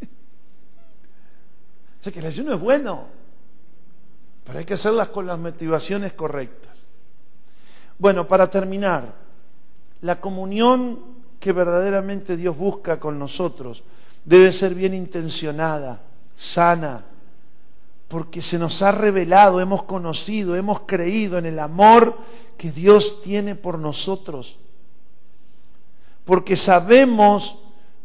o 2.00 2.02
sea 2.02 2.12
que 2.12 2.18
el 2.18 2.26
ayuno 2.26 2.52
es 2.52 2.60
bueno. 2.60 3.21
Pero 4.44 4.58
hay 4.58 4.64
que 4.64 4.74
hacerlas 4.74 5.08
con 5.08 5.26
las 5.26 5.38
motivaciones 5.38 6.12
correctas. 6.12 6.86
Bueno, 7.98 8.26
para 8.26 8.50
terminar, 8.50 9.14
la 10.00 10.20
comunión 10.20 10.98
que 11.38 11.52
verdaderamente 11.52 12.36
Dios 12.36 12.56
busca 12.56 12.98
con 12.98 13.18
nosotros 13.18 13.82
debe 14.24 14.52
ser 14.52 14.74
bien 14.74 14.94
intencionada, 14.94 16.02
sana, 16.36 17.04
porque 18.08 18.42
se 18.42 18.58
nos 18.58 18.82
ha 18.82 18.92
revelado, 18.92 19.60
hemos 19.60 19.84
conocido, 19.84 20.54
hemos 20.54 20.80
creído 20.80 21.38
en 21.38 21.46
el 21.46 21.58
amor 21.58 22.18
que 22.58 22.70
Dios 22.70 23.22
tiene 23.22 23.54
por 23.54 23.78
nosotros, 23.78 24.58
porque 26.24 26.56
sabemos 26.56 27.58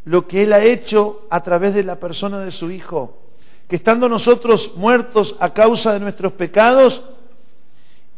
lo 0.05 0.27
que 0.27 0.43
Él 0.43 0.53
ha 0.53 0.63
hecho 0.63 1.27
a 1.29 1.43
través 1.43 1.73
de 1.73 1.83
la 1.83 1.99
persona 1.99 2.39
de 2.39 2.51
su 2.51 2.71
Hijo 2.71 3.26
que 3.67 3.75
estando 3.75 4.07
nosotros 4.07 4.73
muertos 4.75 5.35
a 5.39 5.53
causa 5.53 5.93
de 5.93 5.99
nuestros 5.99 6.31
pecados 6.33 7.03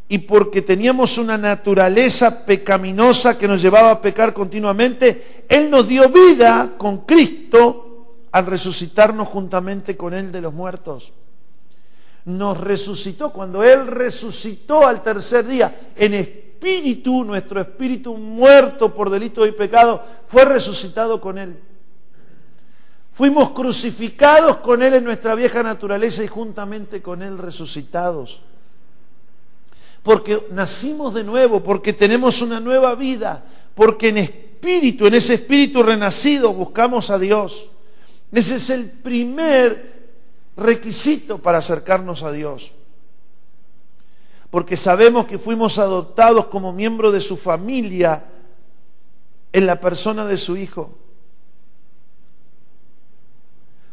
y 0.07 0.19
porque 0.19 0.61
teníamos 0.61 1.17
una 1.17 1.37
naturaleza 1.37 2.45
pecaminosa 2.45 3.37
que 3.37 3.47
nos 3.47 3.61
llevaba 3.61 3.91
a 3.91 4.01
pecar 4.01 4.33
continuamente, 4.33 5.45
Él 5.47 5.69
nos 5.69 5.87
dio 5.87 6.09
vida 6.09 6.73
con 6.77 7.05
Cristo 7.05 8.25
al 8.31 8.47
resucitarnos 8.47 9.27
juntamente 9.27 9.95
con 9.95 10.15
Él 10.15 10.31
de 10.31 10.41
los 10.41 10.53
muertos. 10.53 11.13
Nos 12.25 12.59
resucitó, 12.59 13.31
cuando 13.31 13.63
Él 13.63 13.85
resucitó 13.85 14.87
al 14.87 15.03
tercer 15.03 15.45
día, 15.45 15.91
en 15.95 16.15
espíritu, 16.15 17.23
nuestro 17.23 17.61
espíritu 17.61 18.17
muerto 18.17 18.93
por 18.93 19.11
delito 19.11 19.45
y 19.45 19.51
pecado, 19.51 20.03
fue 20.25 20.43
resucitado 20.43 21.21
con 21.21 21.37
Él. 21.37 21.55
Fuimos 23.19 23.49
crucificados 23.49 24.59
con 24.59 24.81
Él 24.81 24.93
en 24.93 25.03
nuestra 25.03 25.35
vieja 25.35 25.61
naturaleza 25.61 26.23
y 26.23 26.27
juntamente 26.27 27.01
con 27.01 27.21
Él 27.21 27.37
resucitados. 27.37 28.39
Porque 30.03 30.47
nacimos 30.51 31.13
de 31.13 31.25
nuevo, 31.25 31.61
porque 31.61 31.91
tenemos 31.91 32.41
una 32.41 32.61
nueva 32.61 32.95
vida, 32.95 33.43
porque 33.75 34.07
en 34.07 34.19
espíritu, 34.19 35.05
en 35.05 35.15
ese 35.15 35.33
espíritu 35.33 35.83
renacido, 35.83 36.53
buscamos 36.53 37.09
a 37.09 37.19
Dios. 37.19 37.69
Ese 38.31 38.55
es 38.55 38.69
el 38.69 38.89
primer 38.89 40.11
requisito 40.55 41.39
para 41.39 41.57
acercarnos 41.57 42.23
a 42.23 42.31
Dios. 42.31 42.71
Porque 44.49 44.77
sabemos 44.77 45.25
que 45.25 45.37
fuimos 45.37 45.77
adoptados 45.77 46.45
como 46.45 46.71
miembro 46.71 47.11
de 47.11 47.19
su 47.19 47.35
familia 47.35 48.23
en 49.51 49.65
la 49.65 49.81
persona 49.81 50.23
de 50.23 50.37
su 50.37 50.55
Hijo 50.55 50.98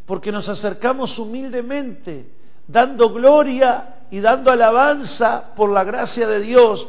porque 0.06 0.30
nos 0.30 0.48
acercamos 0.48 1.18
humildemente, 1.18 2.30
dando 2.66 3.10
gloria 3.10 3.96
y 4.10 4.20
dando 4.20 4.50
alabanza 4.50 5.54
por 5.54 5.70
la 5.70 5.84
gracia 5.84 6.28
de 6.28 6.40
Dios 6.40 6.86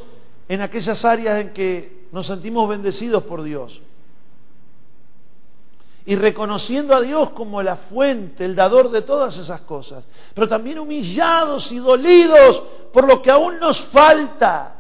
en 0.48 0.62
aquellas 0.62 1.04
áreas 1.04 1.40
en 1.40 1.52
que 1.52 2.08
nos 2.12 2.28
sentimos 2.28 2.70
bendecidos 2.70 3.24
por 3.24 3.42
Dios. 3.42 3.82
Y 6.06 6.16
reconociendo 6.16 6.96
a 6.96 7.02
Dios 7.02 7.32
como 7.32 7.62
la 7.62 7.76
fuente, 7.76 8.46
el 8.46 8.56
dador 8.56 8.92
de 8.92 9.02
todas 9.02 9.38
esas 9.38 9.62
cosas, 9.62 10.06
pero 10.34 10.48
también 10.48 10.80
humillados 10.80 11.72
y 11.74 11.80
dolidos 11.80 12.64
por 12.94 13.06
lo 13.06 13.22
que 13.22 13.32
aún 13.32 13.60
nos 13.60 13.82
falta 13.82 14.76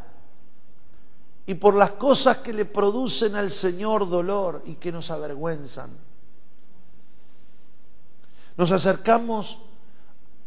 y 1.45 1.55
por 1.55 1.75
las 1.75 1.91
cosas 1.93 2.37
que 2.37 2.53
le 2.53 2.65
producen 2.65 3.35
al 3.35 3.51
Señor 3.51 4.07
dolor 4.07 4.61
y 4.65 4.75
que 4.75 4.91
nos 4.91 5.11
avergüenzan. 5.11 6.06
Nos 8.57 8.71
acercamos 8.71 9.59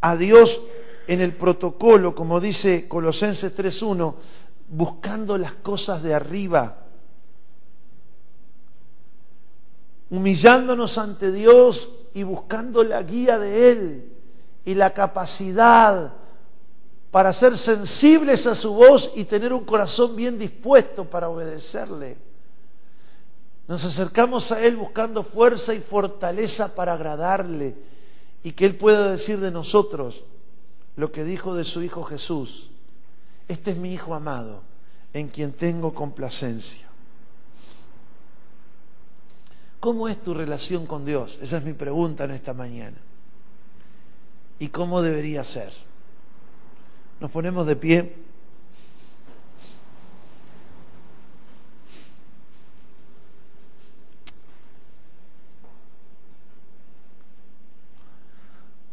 a 0.00 0.16
Dios 0.16 0.60
en 1.06 1.20
el 1.20 1.34
protocolo, 1.34 2.14
como 2.14 2.40
dice 2.40 2.88
Colosenses 2.88 3.56
3.1, 3.56 4.14
buscando 4.68 5.38
las 5.38 5.52
cosas 5.54 6.02
de 6.02 6.14
arriba. 6.14 6.80
humillándonos 10.10 10.98
ante 10.98 11.30
Dios 11.30 11.88
y 12.14 12.24
buscando 12.24 12.82
la 12.82 13.02
guía 13.02 13.38
de 13.38 13.70
Él 13.70 14.12
y 14.64 14.74
la 14.74 14.92
capacidad 14.92 16.12
para 17.10 17.32
ser 17.32 17.56
sensibles 17.56 18.46
a 18.46 18.54
su 18.54 18.74
voz 18.74 19.12
y 19.14 19.24
tener 19.24 19.52
un 19.52 19.64
corazón 19.64 20.14
bien 20.16 20.38
dispuesto 20.38 21.04
para 21.04 21.28
obedecerle. 21.28 22.16
Nos 23.68 23.84
acercamos 23.84 24.50
a 24.50 24.60
Él 24.60 24.76
buscando 24.76 25.22
fuerza 25.22 25.74
y 25.74 25.78
fortaleza 25.78 26.74
para 26.74 26.94
agradarle 26.94 27.76
y 28.42 28.52
que 28.52 28.66
Él 28.66 28.76
pueda 28.76 29.10
decir 29.10 29.40
de 29.40 29.50
nosotros 29.50 30.24
lo 30.96 31.12
que 31.12 31.24
dijo 31.24 31.54
de 31.54 31.64
su 31.64 31.82
Hijo 31.82 32.04
Jesús. 32.04 32.70
Este 33.48 33.72
es 33.72 33.76
mi 33.76 33.92
Hijo 33.92 34.14
amado, 34.14 34.62
en 35.12 35.28
quien 35.28 35.52
tengo 35.52 35.94
complacencia. 35.94 36.88
¿Cómo 39.80 40.08
es 40.08 40.22
tu 40.22 40.34
relación 40.34 40.86
con 40.86 41.04
Dios? 41.04 41.38
Esa 41.40 41.56
es 41.56 41.64
mi 41.64 41.72
pregunta 41.72 42.24
en 42.24 42.32
esta 42.32 42.52
mañana. 42.52 42.98
¿Y 44.58 44.68
cómo 44.68 45.00
debería 45.00 45.42
ser? 45.42 45.72
Nos 47.18 47.30
ponemos 47.30 47.66
de 47.66 47.76
pie. 47.76 48.29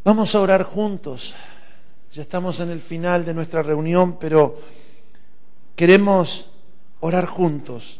Vamos 0.07 0.33
a 0.35 0.39
orar 0.39 0.63
juntos. 0.63 1.35
Ya 2.13 2.21
estamos 2.21 2.61
en 2.61 2.69
el 2.69 2.79
final 2.79 3.25
de 3.25 3.33
nuestra 3.33 3.61
reunión, 3.61 4.17
pero 4.17 4.57
queremos 5.75 6.49
orar 7.01 7.25
juntos 7.25 7.99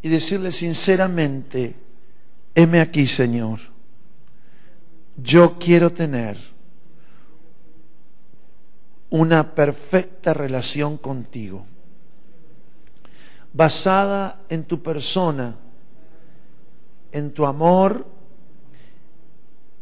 y 0.00 0.08
decirle 0.08 0.50
sinceramente, 0.50 1.76
heme 2.54 2.80
aquí, 2.80 3.06
Señor. 3.06 3.60
Yo 5.18 5.58
quiero 5.58 5.92
tener 5.92 6.38
una 9.10 9.54
perfecta 9.54 10.32
relación 10.32 10.96
contigo, 10.96 11.66
basada 13.52 14.40
en 14.48 14.64
tu 14.64 14.82
persona, 14.82 15.56
en 17.12 17.30
tu 17.34 17.44
amor 17.44 18.19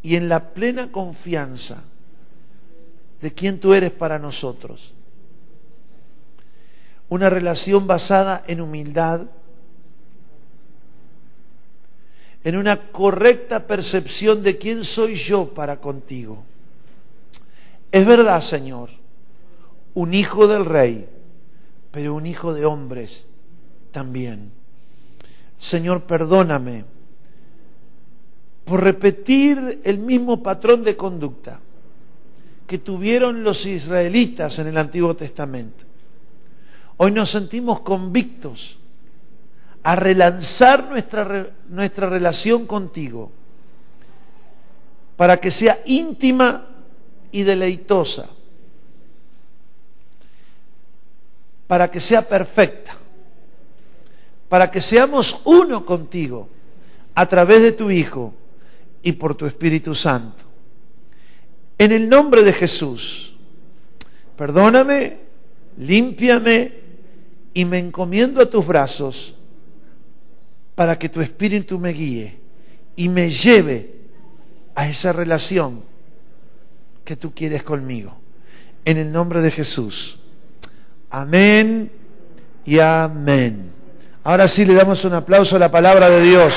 y 0.03 0.17
en 0.17 0.29
la 0.29 0.53
plena 0.55 0.93
confianza 0.93 1.83
de 3.21 3.35
quien 3.35 3.59
tú 3.59 3.75
eres 3.75 3.91
para 3.91 4.19
nosotros. 4.19 4.95
Una 7.09 7.31
relación 7.31 7.87
basada 7.87 8.43
en 8.47 8.61
humildad, 8.61 9.23
en 12.45 12.57
una 12.57 12.91
correcta 12.93 13.67
percepción 13.67 14.43
de 14.43 14.59
quién 14.59 14.85
soy 14.85 15.17
yo 15.17 15.53
para 15.53 15.81
contigo. 15.81 16.45
Es 17.91 18.07
verdad, 18.07 18.41
Señor, 18.43 18.91
un 19.95 20.15
hijo 20.15 20.47
del 20.47 20.65
rey, 20.65 21.09
pero 21.91 22.15
un 22.15 22.27
hijo 22.27 22.55
de 22.55 22.67
hombres 22.67 23.27
también. 23.91 24.53
Señor, 25.59 26.05
perdóname 26.05 26.85
por 28.69 28.83
repetir 28.83 29.81
el 29.83 29.99
mismo 29.99 30.43
patrón 30.43 30.85
de 30.85 30.95
conducta 30.95 31.59
que 32.67 32.77
tuvieron 32.77 33.43
los 33.43 33.65
israelitas 33.65 34.59
en 34.59 34.67
el 34.67 34.77
Antiguo 34.77 35.17
Testamento. 35.17 35.85
Hoy 36.99 37.11
nos 37.13 37.31
sentimos 37.31 37.81
convictos 37.81 38.79
a 39.83 39.97
relanzar 39.97 40.87
nuestra, 40.87 41.49
nuestra 41.71 42.11
relación 42.11 42.67
contigo 42.67 43.33
para 45.17 45.39
que 45.39 45.51
sea 45.51 45.81
íntima 45.87 46.67
y 47.33 47.45
deleitosa, 47.45 48.29
para 51.67 51.91
que 51.91 52.03
sea 52.03 52.29
perfecta, 52.29 52.93
para 54.51 54.71
que 54.71 54.83
seamos 54.83 55.41
uno 55.45 55.87
contigo 55.87 56.51
a 57.15 57.25
través 57.25 57.63
de 57.63 57.73
tu 57.73 57.91
Hijo 57.91 58.35
y 59.03 59.13
por 59.13 59.35
tu 59.35 59.47
Espíritu 59.47 59.95
Santo. 59.95 60.45
En 61.79 61.93
el 61.93 62.09
nombre 62.09 62.43
de 62.43 62.53
Jesús, 62.53 63.37
perdóname, 64.37 65.19
límpiame 65.79 66.73
y 67.55 67.65
me 67.65 67.79
encomiendo 67.79 68.43
a 68.43 68.47
tus 68.47 68.67
brazos 68.67 69.37
para 70.75 70.99
que 70.99 71.09
tu 71.09 71.21
espíritu 71.21 71.79
me 71.79 71.93
guíe 71.93 72.39
y 72.97 73.09
me 73.09 73.31
lleve 73.31 73.95
a 74.75 74.89
esa 74.89 75.13
relación 75.13 75.83
que 77.05 77.17
tú 77.17 77.33
quieres 77.35 77.63
conmigo. 77.63 78.17
En 78.85 78.97
el 78.97 79.11
nombre 79.11 79.43
de 79.43 79.51
Jesús. 79.51 80.21
Amén 81.11 81.91
y 82.65 82.79
amén. 82.79 83.73
Ahora 84.25 84.47
sí 84.47 84.65
le 84.65 84.75
damos 84.75 85.05
un 85.05 85.15
aplauso 85.15 85.57
a 85.57 85.59
la 85.59 85.71
palabra 85.71 86.09
de 86.11 86.23
Dios. 86.23 86.55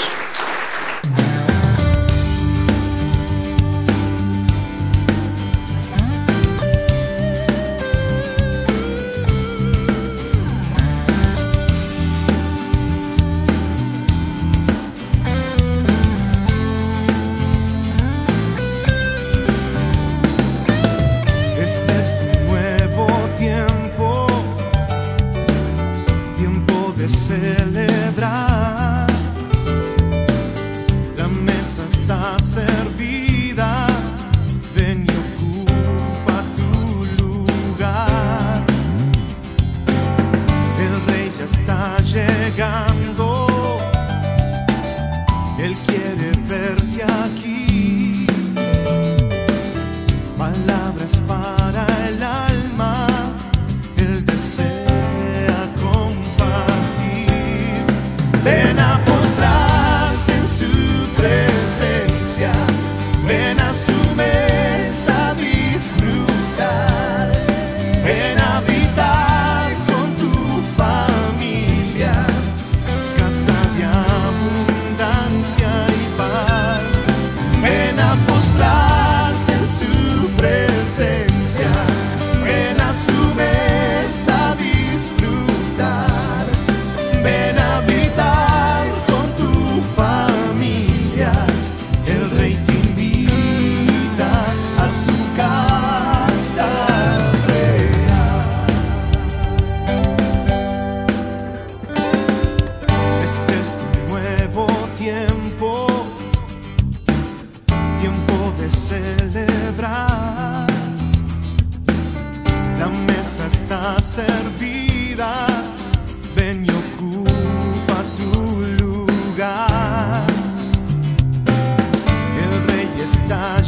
Para 51.19 51.60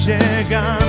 el 0.07 0.82